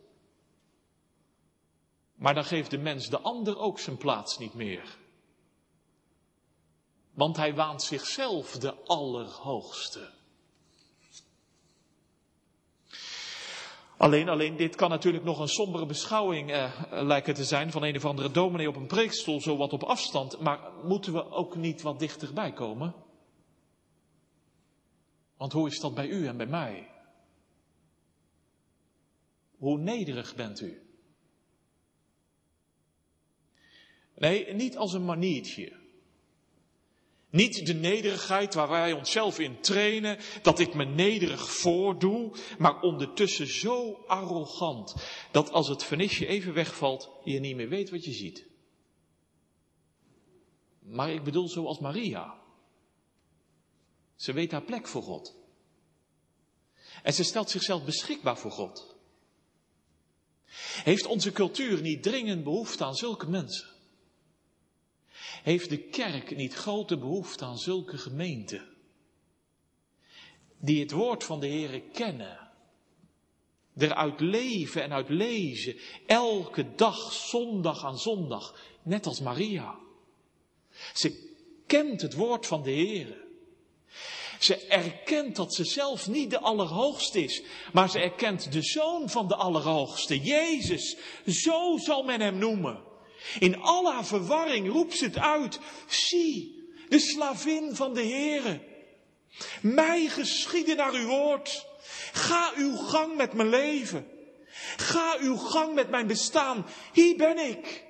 Maar 2.14 2.34
dan 2.34 2.44
geeft 2.44 2.70
de 2.70 2.78
mens 2.78 3.08
de 3.08 3.20
ander 3.20 3.58
ook 3.58 3.78
zijn 3.78 3.96
plaats 3.96 4.38
niet 4.38 4.54
meer. 4.54 5.00
Want 7.12 7.36
hij 7.36 7.54
waant 7.54 7.82
zichzelf 7.82 8.58
de 8.58 8.74
Allerhoogste. 8.84 10.10
Alleen, 13.96 14.28
alleen, 14.28 14.56
dit 14.56 14.74
kan 14.74 14.90
natuurlijk 14.90 15.24
nog 15.24 15.38
een 15.38 15.48
sombere 15.48 15.86
beschouwing 15.86 16.50
eh, 16.50 16.72
lijken 16.90 17.34
te 17.34 17.44
zijn 17.44 17.70
van 17.70 17.82
een 17.82 17.96
of 17.96 18.04
andere 18.04 18.30
dominee 18.30 18.68
op 18.68 18.76
een 18.76 18.86
preekstoel, 18.86 19.40
zo 19.40 19.56
wat 19.56 19.72
op 19.72 19.82
afstand. 19.82 20.40
Maar 20.40 20.60
moeten 20.84 21.12
we 21.12 21.30
ook 21.30 21.56
niet 21.56 21.82
wat 21.82 21.98
dichterbij 21.98 22.52
komen? 22.52 22.94
Want 25.36 25.52
hoe 25.52 25.68
is 25.68 25.80
dat 25.80 25.94
bij 25.94 26.08
u 26.08 26.26
en 26.26 26.36
bij 26.36 26.46
mij? 26.46 26.90
Hoe 29.56 29.78
nederig 29.78 30.34
bent 30.34 30.60
u? 30.60 30.82
Nee, 34.14 34.54
niet 34.54 34.76
als 34.76 34.92
een 34.92 35.04
maniertje. 35.04 35.81
Niet 37.32 37.66
de 37.66 37.74
nederigheid 37.74 38.54
waar 38.54 38.68
wij 38.68 38.92
onszelf 38.92 39.38
in 39.38 39.60
trainen, 39.60 40.18
dat 40.42 40.58
ik 40.58 40.74
me 40.74 40.84
nederig 40.84 41.50
voordoe, 41.50 42.32
maar 42.58 42.80
ondertussen 42.80 43.46
zo 43.46 44.04
arrogant 44.06 44.94
dat 45.30 45.50
als 45.50 45.68
het 45.68 45.84
vernisje 45.84 46.26
even 46.26 46.54
wegvalt, 46.54 47.10
je 47.24 47.40
niet 47.40 47.56
meer 47.56 47.68
weet 47.68 47.90
wat 47.90 48.04
je 48.04 48.12
ziet. 48.12 48.46
Maar 50.78 51.10
ik 51.10 51.24
bedoel 51.24 51.48
zoals 51.48 51.78
Maria. 51.78 52.40
Ze 54.16 54.32
weet 54.32 54.52
haar 54.52 54.64
plek 54.64 54.86
voor 54.86 55.02
God. 55.02 55.36
En 57.02 57.12
ze 57.12 57.24
stelt 57.24 57.50
zichzelf 57.50 57.84
beschikbaar 57.84 58.38
voor 58.38 58.50
God. 58.50 58.96
Heeft 60.84 61.06
onze 61.06 61.32
cultuur 61.32 61.80
niet 61.80 62.02
dringend 62.02 62.44
behoefte 62.44 62.84
aan 62.84 62.94
zulke 62.94 63.28
mensen? 63.28 63.71
Heeft 65.42 65.68
de 65.68 65.78
kerk 65.78 66.36
niet 66.36 66.54
grote 66.54 66.98
behoefte 66.98 67.44
aan 67.44 67.58
zulke 67.58 67.98
gemeenten? 67.98 68.68
Die 70.58 70.80
het 70.80 70.90
woord 70.90 71.24
van 71.24 71.40
de 71.40 71.46
Heer 71.46 71.80
kennen. 71.92 72.50
Eruit 73.76 74.20
leven 74.20 74.82
en 74.82 74.92
uit 74.92 75.08
lezen. 75.08 75.76
Elke 76.06 76.74
dag, 76.74 77.12
zondag 77.12 77.84
aan 77.84 77.98
zondag. 77.98 78.60
Net 78.82 79.06
als 79.06 79.20
Maria. 79.20 79.78
Ze 80.94 81.30
kent 81.66 82.00
het 82.00 82.14
woord 82.14 82.46
van 82.46 82.62
de 82.62 82.70
Heer. 82.70 83.16
Ze 84.38 84.56
erkent 84.56 85.36
dat 85.36 85.54
ze 85.54 85.64
zelf 85.64 86.08
niet 86.08 86.30
de 86.30 86.40
Allerhoogste 86.40 87.22
is, 87.24 87.42
maar 87.72 87.90
ze 87.90 87.98
erkent 87.98 88.52
de 88.52 88.62
Zoon 88.62 89.10
van 89.10 89.28
de 89.28 89.34
Allerhoogste, 89.34 90.18
Jezus. 90.20 90.96
Zo 91.26 91.76
zal 91.76 92.02
men 92.02 92.20
hem 92.20 92.38
noemen. 92.38 92.82
In 93.38 93.60
al 93.60 93.92
haar 93.92 94.06
verwarring 94.06 94.68
roept 94.68 94.96
ze 94.96 95.04
het 95.04 95.18
uit. 95.18 95.60
Zie, 95.86 96.68
de 96.88 96.98
slavin 96.98 97.76
van 97.76 97.94
de 97.94 98.02
Heere. 98.02 98.60
Mij 99.62 100.08
geschieden 100.08 100.76
naar 100.76 100.92
uw 100.92 101.06
woord. 101.06 101.66
Ga 102.12 102.52
uw 102.56 102.76
gang 102.76 103.16
met 103.16 103.32
mijn 103.32 103.48
leven. 103.48 104.06
Ga 104.76 105.16
uw 105.20 105.36
gang 105.36 105.74
met 105.74 105.90
mijn 105.90 106.06
bestaan. 106.06 106.66
Hier 106.92 107.16
ben 107.16 107.38
ik. 107.38 107.84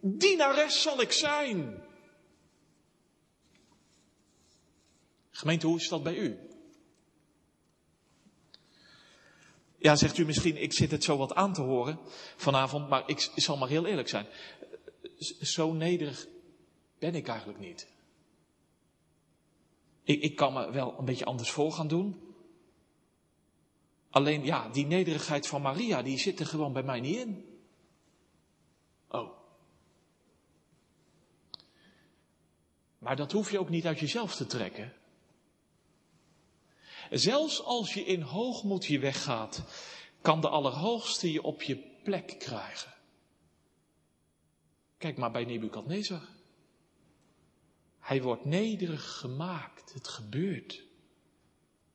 Dienares 0.00 0.82
zal 0.82 1.00
ik 1.00 1.12
zijn. 1.12 1.84
Gemeente, 5.30 5.66
hoe 5.66 5.78
is 5.78 5.88
dat 5.88 6.02
bij 6.02 6.16
u? 6.16 6.38
Ja, 9.78 9.96
zegt 9.96 10.18
u 10.18 10.24
misschien, 10.24 10.62
ik 10.62 10.72
zit 10.72 10.90
het 10.90 11.04
zo 11.04 11.16
wat 11.16 11.34
aan 11.34 11.52
te 11.52 11.60
horen 11.60 11.98
vanavond, 12.36 12.88
maar 12.88 13.02
ik 13.06 13.30
zal 13.34 13.56
maar 13.56 13.68
heel 13.68 13.86
eerlijk 13.86 14.08
zijn 14.08 14.26
zo 15.40 15.72
nederig 15.72 16.26
ben 16.98 17.14
ik 17.14 17.28
eigenlijk 17.28 17.58
niet. 17.58 17.88
Ik, 20.02 20.22
ik 20.22 20.36
kan 20.36 20.52
me 20.52 20.70
wel 20.70 20.98
een 20.98 21.04
beetje 21.04 21.24
anders 21.24 21.50
voor 21.50 21.72
gaan 21.72 21.88
doen. 21.88 22.34
Alleen 24.10 24.44
ja, 24.44 24.68
die 24.68 24.86
nederigheid 24.86 25.46
van 25.46 25.62
Maria, 25.62 26.02
die 26.02 26.18
zit 26.18 26.40
er 26.40 26.46
gewoon 26.46 26.72
bij 26.72 26.82
mij 26.82 27.00
niet 27.00 27.16
in. 27.16 27.60
Oh. 29.08 29.30
Maar 32.98 33.16
dat 33.16 33.32
hoef 33.32 33.50
je 33.50 33.58
ook 33.58 33.68
niet 33.68 33.86
uit 33.86 33.98
jezelf 33.98 34.36
te 34.36 34.46
trekken. 34.46 34.92
Zelfs 37.10 37.62
als 37.62 37.94
je 37.94 38.04
in 38.04 38.20
hoogmoed 38.20 38.86
je 38.86 38.98
weggaat, 38.98 39.62
kan 40.20 40.40
de 40.40 40.48
Allerhoogste 40.48 41.32
je 41.32 41.42
op 41.42 41.62
je 41.62 41.76
plek 42.02 42.36
krijgen. 42.38 42.95
Kijk 44.98 45.16
maar 45.16 45.30
bij 45.30 45.44
Nebukadnezar. 45.44 46.28
Hij 47.98 48.22
wordt 48.22 48.44
nederig 48.44 49.18
gemaakt. 49.18 49.92
Het 49.92 50.08
gebeurt. 50.08 50.82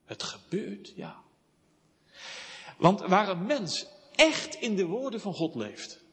Het 0.06 0.24
gebeurt, 0.24 0.94
ja. 0.96 1.22
Want 2.78 3.00
waar 3.00 3.30
een 3.30 3.46
mens 3.46 3.88
echt 4.16 4.56
in 4.56 4.76
de 4.76 4.86
woorden 4.86 5.22
van 5.22 5.34
God 5.34 5.56
leeft. 5.56 6.04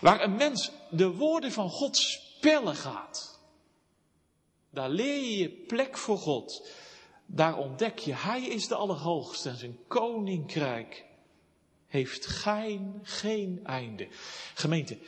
Waar 0.00 0.22
een 0.22 0.36
mens 0.36 0.70
de 0.90 1.10
woorden 1.10 1.52
van 1.52 1.70
God 1.70 1.96
spellen 1.96 2.76
gaat. 2.76 3.40
Daar 4.70 4.90
leer 4.90 5.22
je 5.22 5.38
je 5.38 5.50
plek 5.50 5.96
voor 5.96 6.18
God. 6.18 6.68
Daar 7.26 7.56
ontdek 7.56 7.98
je, 7.98 8.14
Hij 8.14 8.42
is 8.42 8.68
de 8.68 8.74
Allerhoogste 8.74 9.48
en 9.48 9.56
zijn 9.56 9.78
koninkrijk 9.86 11.04
heeft 11.86 12.26
geen, 12.26 13.00
geen 13.02 13.60
einde. 13.64 14.08
Gemeente, 14.54 14.98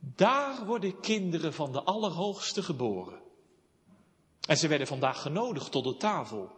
daar 0.00 0.66
worden 0.66 1.00
kinderen 1.00 1.54
van 1.54 1.72
de 1.72 1.82
Allerhoogste 1.82 2.62
geboren. 2.62 3.20
En 4.46 4.56
ze 4.56 4.68
werden 4.68 4.86
vandaag 4.86 5.22
genodigd 5.22 5.72
tot 5.72 5.84
de 5.84 5.96
tafel. 5.96 6.50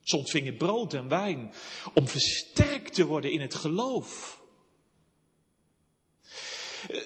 Ze 0.00 0.16
ontvingen 0.16 0.56
brood 0.56 0.94
en 0.94 1.08
wijn 1.08 1.54
om 1.94 2.08
versterkt 2.08 2.94
te 2.94 3.06
worden 3.06 3.32
in 3.32 3.40
het 3.40 3.54
geloof. 3.54 4.40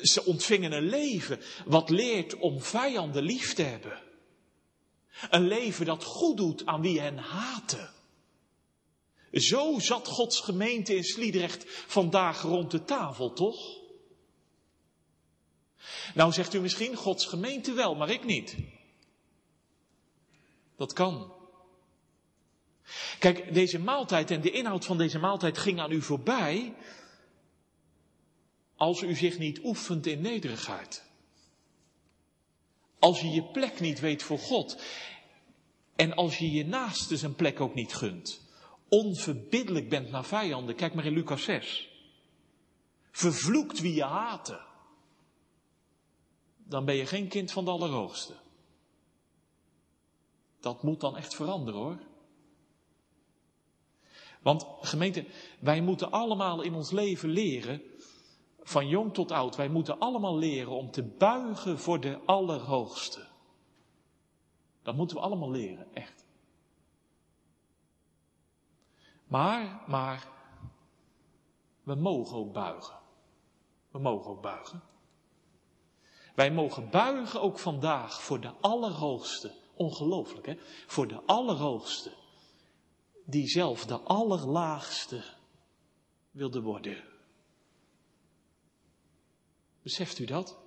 Ze 0.02 0.24
ontvingen 0.24 0.72
een 0.72 0.88
leven 0.88 1.40
wat 1.66 1.90
leert 1.90 2.36
om 2.36 2.60
vijanden 2.60 3.22
lief 3.22 3.54
te 3.54 3.62
hebben. 3.62 4.02
Een 5.30 5.46
leven 5.46 5.86
dat 5.86 6.04
goed 6.04 6.36
doet 6.36 6.66
aan 6.66 6.80
wie 6.80 7.00
hen 7.00 7.18
haten. 7.18 7.90
Zo 9.32 9.78
zat 9.78 10.08
Gods 10.08 10.40
gemeente 10.40 10.96
in 10.96 11.04
Sliedrecht 11.04 11.64
vandaag 11.66 12.42
rond 12.42 12.70
de 12.70 12.84
tafel, 12.84 13.32
toch? 13.32 13.79
Nou 16.14 16.32
zegt 16.32 16.54
u 16.54 16.60
misschien, 16.60 16.94
Gods 16.94 17.26
gemeente 17.26 17.72
wel, 17.72 17.94
maar 17.94 18.10
ik 18.10 18.24
niet. 18.24 18.56
Dat 20.76 20.92
kan. 20.92 21.32
Kijk, 23.18 23.54
deze 23.54 23.78
maaltijd 23.78 24.30
en 24.30 24.40
de 24.40 24.50
inhoud 24.50 24.84
van 24.84 24.98
deze 24.98 25.18
maaltijd 25.18 25.58
ging 25.58 25.80
aan 25.80 25.92
u 25.92 26.02
voorbij 26.02 26.74
als 28.76 29.02
u 29.02 29.14
zich 29.14 29.38
niet 29.38 29.60
oefent 29.64 30.06
in 30.06 30.20
nederigheid. 30.20 31.04
Als 32.98 33.20
je 33.20 33.28
je 33.28 33.44
plek 33.44 33.80
niet 33.80 34.00
weet 34.00 34.22
voor 34.22 34.38
God 34.38 34.82
en 35.96 36.14
als 36.14 36.38
je 36.38 36.50
je 36.50 36.66
naaste 36.66 37.16
zijn 37.16 37.34
plek 37.34 37.60
ook 37.60 37.74
niet 37.74 37.94
gunt. 37.94 38.48
Onverbiddelijk 38.88 39.88
bent 39.88 40.10
naar 40.10 40.24
vijanden. 40.24 40.74
Kijk 40.74 40.94
maar 40.94 41.04
in 41.04 41.12
Lucas 41.12 41.42
6. 41.42 41.88
Vervloekt 43.10 43.80
wie 43.80 43.94
je 43.94 44.04
haten 44.04 44.68
dan 46.70 46.84
ben 46.84 46.94
je 46.94 47.06
geen 47.06 47.28
kind 47.28 47.52
van 47.52 47.64
de 47.64 47.70
Allerhoogste. 47.70 48.34
Dat 50.60 50.82
moet 50.82 51.00
dan 51.00 51.16
echt 51.16 51.34
veranderen 51.34 51.80
hoor. 51.80 51.98
Want 54.42 54.66
gemeente, 54.80 55.26
wij 55.60 55.80
moeten 55.80 56.10
allemaal 56.10 56.62
in 56.62 56.74
ons 56.74 56.90
leven 56.90 57.28
leren, 57.28 57.82
van 58.62 58.88
jong 58.88 59.14
tot 59.14 59.30
oud, 59.30 59.56
wij 59.56 59.68
moeten 59.68 59.98
allemaal 59.98 60.36
leren 60.36 60.72
om 60.72 60.90
te 60.90 61.02
buigen 61.02 61.78
voor 61.78 62.00
de 62.00 62.20
Allerhoogste. 62.24 63.26
Dat 64.82 64.94
moeten 64.94 65.16
we 65.16 65.22
allemaal 65.22 65.50
leren, 65.50 65.94
echt. 65.94 66.24
Maar, 69.26 69.82
maar, 69.86 70.28
we 71.82 71.94
mogen 71.94 72.36
ook 72.36 72.52
buigen. 72.52 72.98
We 73.90 73.98
mogen 73.98 74.30
ook 74.30 74.42
buigen. 74.42 74.82
Wij 76.40 76.50
mogen 76.50 76.90
buigen 76.90 77.40
ook 77.40 77.58
vandaag 77.58 78.22
voor 78.22 78.40
de 78.40 78.52
Allerhoogste. 78.60 79.54
Ongelooflijk, 79.74 80.46
hè? 80.46 80.54
Voor 80.86 81.08
de 81.08 81.22
Allerhoogste. 81.26 82.12
Die 83.24 83.48
zelf 83.48 83.86
de 83.86 83.98
Allerlaagste 83.98 85.22
wilde 86.30 86.60
worden. 86.60 87.04
Beseft 89.82 90.18
u 90.18 90.24
dat? 90.24 90.58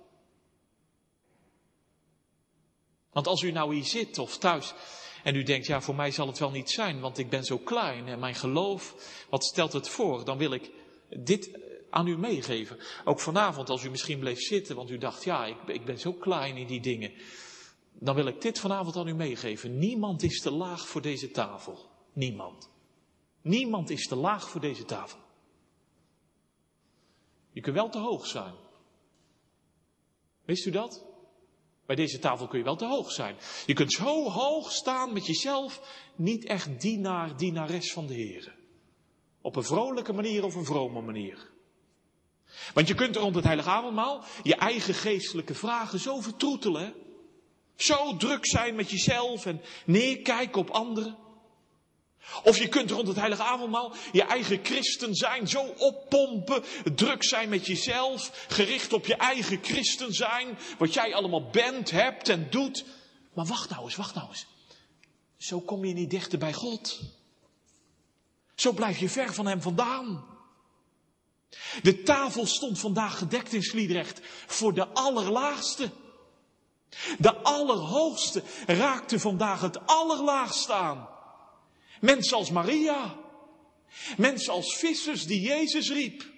Want 3.12 3.26
als 3.26 3.42
u 3.42 3.50
nou 3.50 3.74
hier 3.74 3.84
zit 3.84 4.18
of 4.18 4.38
thuis 4.38 4.74
en 5.22 5.34
u 5.34 5.42
denkt, 5.42 5.66
ja, 5.66 5.80
voor 5.80 5.94
mij 5.94 6.10
zal 6.10 6.26
het 6.26 6.38
wel 6.38 6.50
niet 6.50 6.70
zijn, 6.70 7.00
want 7.00 7.18
ik 7.18 7.30
ben 7.30 7.44
zo 7.44 7.58
klein 7.58 8.08
en 8.08 8.18
mijn 8.18 8.34
geloof, 8.34 8.94
wat 9.30 9.44
stelt 9.44 9.72
het 9.72 9.88
voor? 9.88 10.24
Dan 10.24 10.38
wil 10.38 10.52
ik 10.52 10.70
dit 11.08 11.58
aan 11.94 12.06
u 12.06 12.18
meegeven. 12.18 12.78
Ook 13.04 13.20
vanavond, 13.20 13.68
als 13.68 13.84
u 13.84 13.90
misschien 13.90 14.18
bleef 14.18 14.40
zitten, 14.40 14.76
want 14.76 14.90
u 14.90 14.98
dacht, 14.98 15.24
ja, 15.24 15.46
ik, 15.46 15.56
ik 15.66 15.84
ben 15.84 15.98
zo 15.98 16.12
klein 16.12 16.56
in 16.56 16.66
die 16.66 16.80
dingen. 16.80 17.12
Dan 17.92 18.14
wil 18.14 18.26
ik 18.26 18.40
dit 18.40 18.58
vanavond 18.58 18.96
aan 18.96 19.08
u 19.08 19.14
meegeven. 19.14 19.78
Niemand 19.78 20.22
is 20.22 20.40
te 20.40 20.50
laag 20.50 20.88
voor 20.88 21.00
deze 21.00 21.30
tafel. 21.30 21.90
Niemand. 22.12 22.70
Niemand 23.42 23.90
is 23.90 24.06
te 24.06 24.16
laag 24.16 24.48
voor 24.48 24.60
deze 24.60 24.84
tafel. 24.84 25.18
Je 27.52 27.60
kunt 27.60 27.76
wel 27.76 27.88
te 27.90 27.98
hoog 27.98 28.26
zijn. 28.26 28.54
Wist 30.44 30.66
u 30.66 30.70
dat? 30.70 31.06
Bij 31.86 31.96
deze 31.96 32.18
tafel 32.18 32.46
kun 32.46 32.58
je 32.58 32.64
wel 32.64 32.76
te 32.76 32.86
hoog 32.86 33.10
zijn. 33.10 33.36
Je 33.66 33.72
kunt 33.72 33.92
zo 33.92 34.30
hoog 34.30 34.72
staan 34.72 35.12
met 35.12 35.26
jezelf, 35.26 36.00
niet 36.16 36.44
echt 36.44 36.80
dienaar, 36.80 37.36
dienares 37.36 37.92
van 37.92 38.06
de 38.06 38.14
Heer. 38.14 38.56
Op 39.40 39.56
een 39.56 39.64
vrolijke 39.64 40.12
manier 40.12 40.44
of 40.44 40.54
een 40.54 40.64
vrome 40.64 41.00
manier. 41.00 41.52
Want 42.74 42.88
je 42.88 42.94
kunt 42.94 43.16
rond 43.16 43.34
het 43.34 43.44
heilige 43.44 43.68
avondmaal 43.68 44.24
je 44.42 44.54
eigen 44.54 44.94
geestelijke 44.94 45.54
vragen 45.54 45.98
zo 45.98 46.20
vertroetelen. 46.20 46.94
Zo 47.76 48.16
druk 48.16 48.46
zijn 48.46 48.74
met 48.74 48.90
jezelf 48.90 49.46
en 49.46 49.62
neerkijken 49.84 50.60
op 50.60 50.70
anderen. 50.70 51.16
Of 52.42 52.58
je 52.58 52.68
kunt 52.68 52.90
rond 52.90 53.08
het 53.08 53.16
heilige 53.16 53.42
avondmaal 53.42 53.94
je 54.12 54.22
eigen 54.22 54.60
christen 54.62 55.14
zijn, 55.14 55.48
zo 55.48 55.62
oppompen, 55.78 56.64
druk 56.94 57.24
zijn 57.24 57.48
met 57.48 57.66
jezelf, 57.66 58.46
gericht 58.48 58.92
op 58.92 59.06
je 59.06 59.16
eigen 59.16 59.58
christen 59.62 60.12
zijn, 60.12 60.58
wat 60.78 60.94
jij 60.94 61.14
allemaal 61.14 61.50
bent, 61.50 61.90
hebt 61.90 62.28
en 62.28 62.46
doet. 62.50 62.84
Maar 63.34 63.46
wacht 63.46 63.70
nou 63.70 63.84
eens, 63.84 63.96
wacht 63.96 64.14
nou 64.14 64.28
eens. 64.28 64.46
Zo 65.36 65.60
kom 65.60 65.84
je 65.84 65.94
niet 65.94 66.10
dichter 66.10 66.38
bij 66.38 66.52
God. 66.52 67.00
Zo 68.54 68.72
blijf 68.72 68.98
je 68.98 69.08
ver 69.08 69.34
van 69.34 69.46
Hem 69.46 69.62
vandaan. 69.62 70.33
De 71.82 72.02
tafel 72.02 72.46
stond 72.46 72.78
vandaag 72.78 73.18
gedekt 73.18 73.52
in 73.52 73.62
Sliedrecht 73.62 74.20
voor 74.46 74.74
de 74.74 74.88
allerlaagste. 74.88 75.90
De 77.18 77.34
allerhoogste 77.34 78.42
raakte 78.66 79.20
vandaag 79.20 79.60
het 79.60 79.86
allerlaagste 79.86 80.72
aan. 80.72 81.08
Mensen 82.00 82.36
als 82.36 82.50
Maria. 82.50 83.16
Mensen 84.16 84.52
als 84.52 84.76
vissers 84.76 85.26
die 85.26 85.40
Jezus 85.40 85.90
riep. 85.90 86.32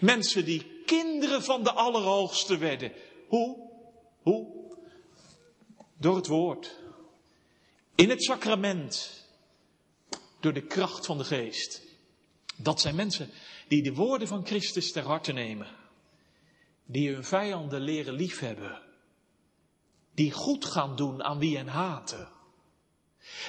Mensen 0.00 0.44
die 0.44 0.82
kinderen 0.86 1.42
van 1.42 1.62
de 1.62 1.72
Allerhoogste 1.72 2.58
werden. 2.58 2.92
Hoe? 3.28 3.70
Hoe? 4.22 4.46
Door 5.98 6.16
het 6.16 6.26
woord. 6.26 6.78
In 7.94 8.10
het 8.10 8.24
sacrament. 8.24 9.20
Door 10.40 10.52
de 10.52 10.66
kracht 10.66 11.06
van 11.06 11.18
de 11.18 11.24
geest. 11.24 11.82
Dat 12.62 12.80
zijn 12.80 12.94
mensen 12.94 13.30
die 13.68 13.82
de 13.82 13.94
woorden 13.94 14.28
van 14.28 14.46
Christus 14.46 14.92
ter 14.92 15.02
harte 15.02 15.32
nemen. 15.32 15.66
Die 16.84 17.12
hun 17.12 17.24
vijanden 17.24 17.80
leren 17.80 18.14
liefhebben. 18.14 18.82
Die 20.14 20.32
goed 20.32 20.64
gaan 20.64 20.96
doen 20.96 21.22
aan 21.22 21.38
wie 21.38 21.56
hen 21.56 21.68
haten. 21.68 22.28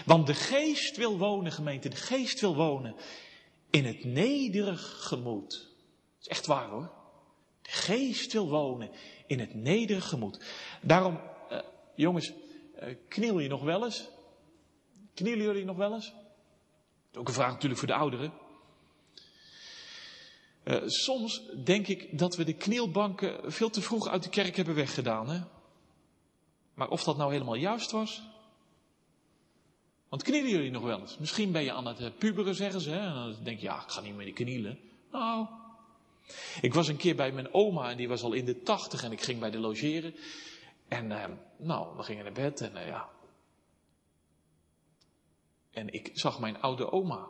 Want 0.06 0.28
de 0.28 0.34
geest 0.34 0.98
wil 0.98 1.18
wonen, 1.18 1.52
gemeente, 1.52 1.90
de 1.90 1.96
geest 1.96 2.40
wil 2.40 2.56
wonen 2.56 2.96
in 3.70 3.86
het 3.86 4.04
nederig 4.04 5.08
gemoed. 5.08 5.52
Dat 5.52 6.22
is 6.22 6.28
echt 6.28 6.46
waar 6.46 6.70
hoor. 6.70 6.92
De 7.62 7.70
geest 7.70 8.34
wil 8.34 8.50
wonen 8.50 8.90
in 9.28 9.40
het 9.40 9.54
nederig 9.54 10.10
gemoed. 10.10 10.46
Daarom, 10.82 11.20
eh, 11.50 11.60
jongens, 11.96 12.34
eh, 12.76 12.96
kniel 13.08 13.40
je 13.40 13.50
nog 13.50 13.64
wel 13.64 13.84
eens? 13.84 14.10
Knielen 15.14 15.46
jullie 15.46 15.66
nog 15.66 15.78
wel 15.78 15.94
eens? 15.94 16.14
Ook 17.14 17.28
een 17.28 17.34
vraag 17.34 17.52
natuurlijk 17.52 17.80
voor 17.80 17.88
de 17.88 17.96
ouderen. 17.96 18.34
Uh, 20.64 20.82
soms 20.86 21.42
denk 21.64 21.88
ik 21.88 22.18
dat 22.18 22.36
we 22.36 22.44
de 22.44 22.54
knielbanken 22.54 23.52
veel 23.52 23.70
te 23.70 23.82
vroeg 23.82 24.08
uit 24.08 24.24
de 24.24 24.30
kerk 24.30 24.56
hebben 24.56 24.76
weggedaan. 24.76 25.30
Hè? 25.30 25.42
Maar 26.74 26.90
of 26.90 27.04
dat 27.04 27.18
nou 27.18 27.32
helemaal 27.32 27.56
juist 27.56 27.92
was, 27.92 28.22
want 30.14 30.26
knielen 30.26 30.50
jullie 30.50 30.72
nog 30.72 30.84
wel 30.84 31.00
eens? 31.00 31.18
Misschien 31.18 31.52
ben 31.52 31.64
je 31.64 31.72
aan 31.72 31.86
het 31.86 32.00
eh, 32.00 32.10
puberen, 32.18 32.56
zeggen 32.56 32.82
ze. 32.82 32.90
Hè? 32.90 33.08
En 33.08 33.14
dan 33.14 33.44
denk 33.44 33.60
je, 33.60 33.66
ja, 33.66 33.82
ik 33.84 33.90
ga 33.90 34.02
niet 34.02 34.16
meer 34.16 34.34
knielen. 34.34 34.80
Nou, 35.12 35.48
ik 36.62 36.74
was 36.74 36.88
een 36.88 36.98
keer 36.98 37.16
bij 37.16 37.32
mijn 37.32 37.54
oma 37.54 37.90
en 37.90 37.98
die 37.98 38.08
was 38.08 38.24
al 38.24 38.34
in 38.34 38.46
de 38.46 38.62
tachtig 38.62 39.04
en 39.04 39.12
ik 39.12 39.22
ging 39.22 39.40
bij 39.40 39.52
de 39.52 39.58
logeren. 39.58 40.16
En 40.88 41.12
eh, 41.12 41.30
nou, 41.58 41.98
we 41.98 42.04
gingen 42.04 42.24
naar 42.24 42.34
bed 42.34 42.62
en 42.62 42.86
ja. 42.86 43.10
En 45.72 45.94
ik 45.94 46.10
zag 46.14 46.40
mijn 46.40 46.62
oude 46.62 46.92
oma, 46.92 47.28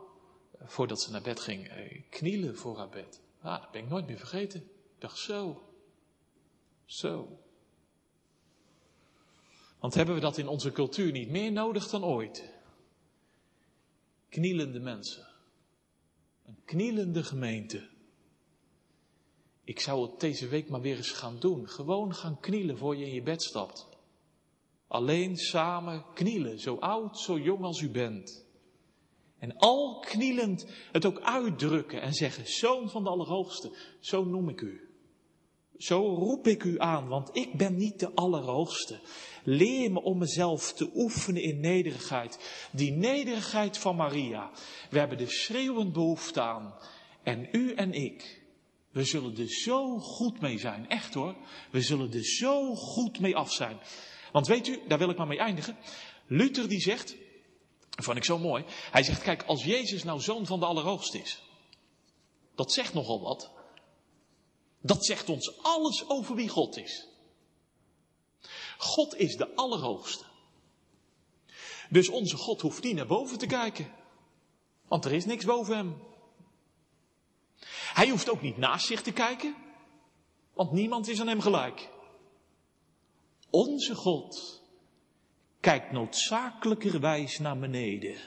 voordat 0.59 1.01
ze 1.01 1.11
naar 1.11 1.21
bed 1.21 1.39
ging, 1.39 1.71
knielen 2.09 2.57
voor 2.57 2.77
haar 2.77 2.89
bed. 2.89 3.22
Nou, 3.43 3.61
dat 3.61 3.71
ben 3.71 3.83
ik 3.83 3.89
nooit 3.89 4.07
meer 4.07 4.17
vergeten. 4.17 4.61
Ik 4.61 5.01
dacht, 5.01 5.17
zo, 5.17 5.61
zo. 6.85 7.39
Want 9.79 9.93
hebben 9.93 10.15
we 10.15 10.21
dat 10.21 10.37
in 10.37 10.47
onze 10.47 10.71
cultuur 10.71 11.11
niet 11.11 11.29
meer 11.29 11.51
nodig 11.51 11.89
dan 11.89 12.03
ooit? 12.03 12.53
Knielende 14.29 14.79
mensen. 14.79 15.27
Een 16.45 16.61
knielende 16.65 17.23
gemeente. 17.23 17.89
Ik 19.63 19.79
zou 19.79 20.01
het 20.09 20.19
deze 20.19 20.47
week 20.47 20.69
maar 20.69 20.81
weer 20.81 20.97
eens 20.97 21.11
gaan 21.11 21.39
doen. 21.39 21.69
Gewoon 21.69 22.15
gaan 22.15 22.39
knielen 22.39 22.77
voor 22.77 22.95
je 22.95 23.05
in 23.05 23.13
je 23.13 23.21
bed 23.21 23.43
stapt. 23.43 23.87
Alleen 24.87 25.37
samen 25.37 26.05
knielen, 26.13 26.59
zo 26.59 26.75
oud, 26.75 27.19
zo 27.19 27.39
jong 27.39 27.63
als 27.63 27.81
u 27.81 27.89
bent. 27.89 28.42
En 29.43 29.57
al 29.57 29.99
knielend 29.99 30.65
het 30.91 31.05
ook 31.05 31.21
uitdrukken 31.21 32.01
en 32.01 32.13
zeggen, 32.13 32.47
Zoon 32.47 32.89
van 32.89 33.03
de 33.03 33.09
Allerhoogste, 33.09 33.71
zo 33.99 34.25
noem 34.25 34.49
ik 34.49 34.61
u. 34.61 34.89
Zo 35.77 36.15
roep 36.15 36.47
ik 36.47 36.63
u 36.63 36.79
aan, 36.79 37.07
want 37.07 37.29
ik 37.35 37.53
ben 37.53 37.75
niet 37.75 37.99
de 37.99 38.11
Allerhoogste. 38.13 38.99
Leer 39.43 39.91
me 39.91 40.01
om 40.01 40.17
mezelf 40.17 40.73
te 40.73 40.91
oefenen 40.93 41.41
in 41.41 41.59
nederigheid. 41.59 42.39
Die 42.71 42.91
nederigheid 42.91 43.77
van 43.77 43.95
Maria. 43.95 44.51
We 44.89 44.99
hebben 44.99 45.19
er 45.19 45.31
schreeuwend 45.31 45.93
behoefte 45.93 46.41
aan. 46.41 46.73
En 47.23 47.47
u 47.51 47.73
en 47.73 47.93
ik, 47.93 48.41
we 48.91 49.03
zullen 49.03 49.37
er 49.37 49.49
zo 49.49 49.97
goed 49.97 50.41
mee 50.41 50.59
zijn. 50.59 50.89
Echt 50.89 51.13
hoor. 51.13 51.35
We 51.71 51.81
zullen 51.81 52.13
er 52.13 52.25
zo 52.25 52.75
goed 52.75 53.19
mee 53.19 53.35
af 53.35 53.51
zijn. 53.51 53.77
Want 54.31 54.47
weet 54.47 54.67
u, 54.67 54.79
daar 54.87 54.97
wil 54.97 55.09
ik 55.09 55.17
maar 55.17 55.27
mee 55.27 55.39
eindigen. 55.39 55.77
Luther 56.27 56.69
die 56.69 56.81
zegt, 56.81 57.15
dat 57.95 58.05
vond 58.05 58.17
ik 58.17 58.25
zo 58.25 58.37
mooi. 58.37 58.65
Hij 58.67 59.03
zegt, 59.03 59.21
kijk, 59.21 59.43
als 59.43 59.63
Jezus 59.63 60.03
nou 60.03 60.21
zoon 60.21 60.45
van 60.45 60.59
de 60.59 60.65
Allerhoogste 60.65 61.19
is. 61.19 61.41
Dat 62.55 62.71
zegt 62.71 62.93
nogal 62.93 63.21
wat. 63.21 63.51
Dat 64.81 65.05
zegt 65.05 65.29
ons 65.29 65.63
alles 65.63 66.09
over 66.09 66.35
wie 66.35 66.49
God 66.49 66.77
is. 66.77 67.07
God 68.77 69.15
is 69.15 69.35
de 69.35 69.55
Allerhoogste. 69.55 70.25
Dus 71.89 72.09
onze 72.09 72.37
God 72.37 72.61
hoeft 72.61 72.83
niet 72.83 72.95
naar 72.95 73.07
boven 73.07 73.37
te 73.37 73.45
kijken. 73.45 73.91
Want 74.87 75.05
er 75.05 75.11
is 75.11 75.25
niks 75.25 75.45
boven 75.45 75.75
hem. 75.75 76.01
Hij 77.93 78.09
hoeft 78.09 78.29
ook 78.29 78.41
niet 78.41 78.57
naast 78.57 78.85
zich 78.85 79.01
te 79.01 79.11
kijken. 79.11 79.55
Want 80.53 80.71
niemand 80.71 81.07
is 81.07 81.19
aan 81.19 81.27
hem 81.27 81.41
gelijk. 81.41 81.89
Onze 83.49 83.95
God 83.95 84.62
kijkt 85.63 85.91
noodzakelijkerwijs 85.91 87.39
naar 87.39 87.59
beneden. 87.59 88.17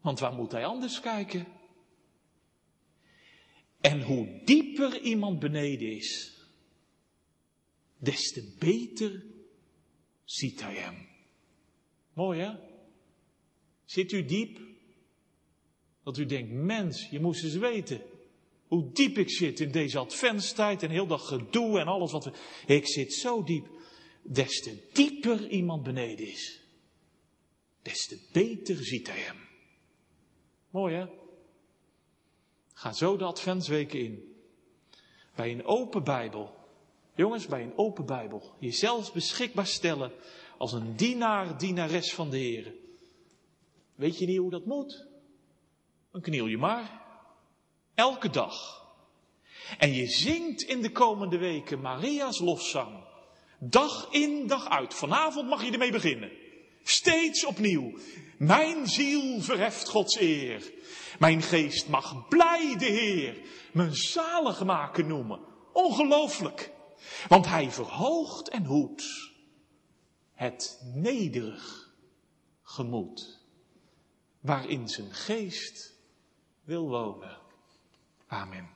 Want 0.00 0.18
waar 0.18 0.32
moet 0.32 0.52
hij 0.52 0.64
anders 0.64 1.00
kijken? 1.00 1.46
En 3.80 4.02
hoe 4.02 4.40
dieper 4.44 5.00
iemand 5.00 5.38
beneden 5.38 5.96
is, 5.96 6.36
des 7.98 8.32
te 8.32 8.54
beter 8.58 9.24
ziet 10.24 10.60
hij 10.60 10.74
hem. 10.74 11.08
Mooi 12.12 12.40
hè? 12.40 12.52
Zit 13.84 14.12
u 14.12 14.24
diep? 14.24 14.60
Dat 16.02 16.18
u 16.18 16.26
denkt, 16.26 16.52
mens, 16.52 17.08
je 17.10 17.20
moest 17.20 17.44
eens 17.44 17.56
weten 17.56 18.02
hoe 18.66 18.92
diep 18.92 19.18
ik 19.18 19.30
zit 19.30 19.60
in 19.60 19.70
deze 19.70 19.98
adventstijd 19.98 20.82
en 20.82 20.90
heel 20.90 21.06
dat 21.06 21.20
gedoe 21.20 21.78
en 21.80 21.86
alles 21.86 22.12
wat 22.12 22.24
we... 22.24 22.32
Ik 22.66 22.86
zit 22.86 23.12
zo 23.12 23.42
diep. 23.42 23.75
Des 24.28 24.60
te 24.60 24.88
dieper 24.92 25.48
iemand 25.48 25.82
beneden 25.82 26.26
is, 26.26 26.60
des 27.82 28.06
te 28.06 28.28
beter 28.32 28.84
ziet 28.84 29.06
hij 29.06 29.20
hem. 29.20 29.36
Mooi 30.70 30.94
hè? 30.94 31.06
Ga 32.72 32.92
zo 32.92 33.16
de 33.16 33.24
adventsweken 33.24 34.00
in. 34.00 34.36
Bij 35.34 35.52
een 35.52 35.64
open 35.64 36.04
Bijbel. 36.04 36.54
Jongens, 37.14 37.46
bij 37.46 37.62
een 37.62 37.76
open 37.78 38.06
Bijbel. 38.06 38.54
Jezelf 38.58 39.12
beschikbaar 39.12 39.66
stellen 39.66 40.12
als 40.58 40.72
een 40.72 40.96
dienaar, 40.96 41.58
dienares 41.58 42.14
van 42.14 42.30
de 42.30 42.38
Heer. 42.38 42.74
Weet 43.94 44.18
je 44.18 44.26
niet 44.26 44.38
hoe 44.38 44.50
dat 44.50 44.64
moet? 44.64 45.06
Dan 46.10 46.20
kniel 46.20 46.46
je 46.46 46.58
maar. 46.58 47.02
Elke 47.94 48.30
dag. 48.30 48.84
En 49.78 49.92
je 49.92 50.06
zingt 50.06 50.62
in 50.62 50.82
de 50.82 50.92
komende 50.92 51.38
weken 51.38 51.80
Maria's 51.80 52.38
lofzang. 52.38 53.05
Dag 53.58 54.08
in, 54.10 54.46
dag 54.46 54.68
uit. 54.68 54.94
Vanavond 54.94 55.48
mag 55.48 55.64
je 55.64 55.70
ermee 55.72 55.92
beginnen. 55.92 56.30
Steeds 56.82 57.44
opnieuw. 57.44 57.98
Mijn 58.38 58.86
ziel 58.86 59.40
verheft 59.40 59.88
Gods 59.88 60.16
eer. 60.20 60.72
Mijn 61.18 61.42
geest 61.42 61.88
mag 61.88 62.28
blij 62.28 62.76
de 62.78 62.84
Heer 62.84 63.36
mijn 63.72 63.94
zalig 63.94 64.64
maken 64.64 65.06
noemen. 65.06 65.40
Ongelooflijk. 65.72 66.72
Want 67.28 67.46
hij 67.46 67.70
verhoogt 67.70 68.48
en 68.48 68.64
hoedt 68.64 69.32
het 70.32 70.80
nederig 70.94 71.94
gemoed. 72.62 73.44
Waarin 74.40 74.88
zijn 74.88 75.14
geest 75.14 75.94
wil 76.64 76.88
wonen. 76.88 77.38
Amen. 78.26 78.75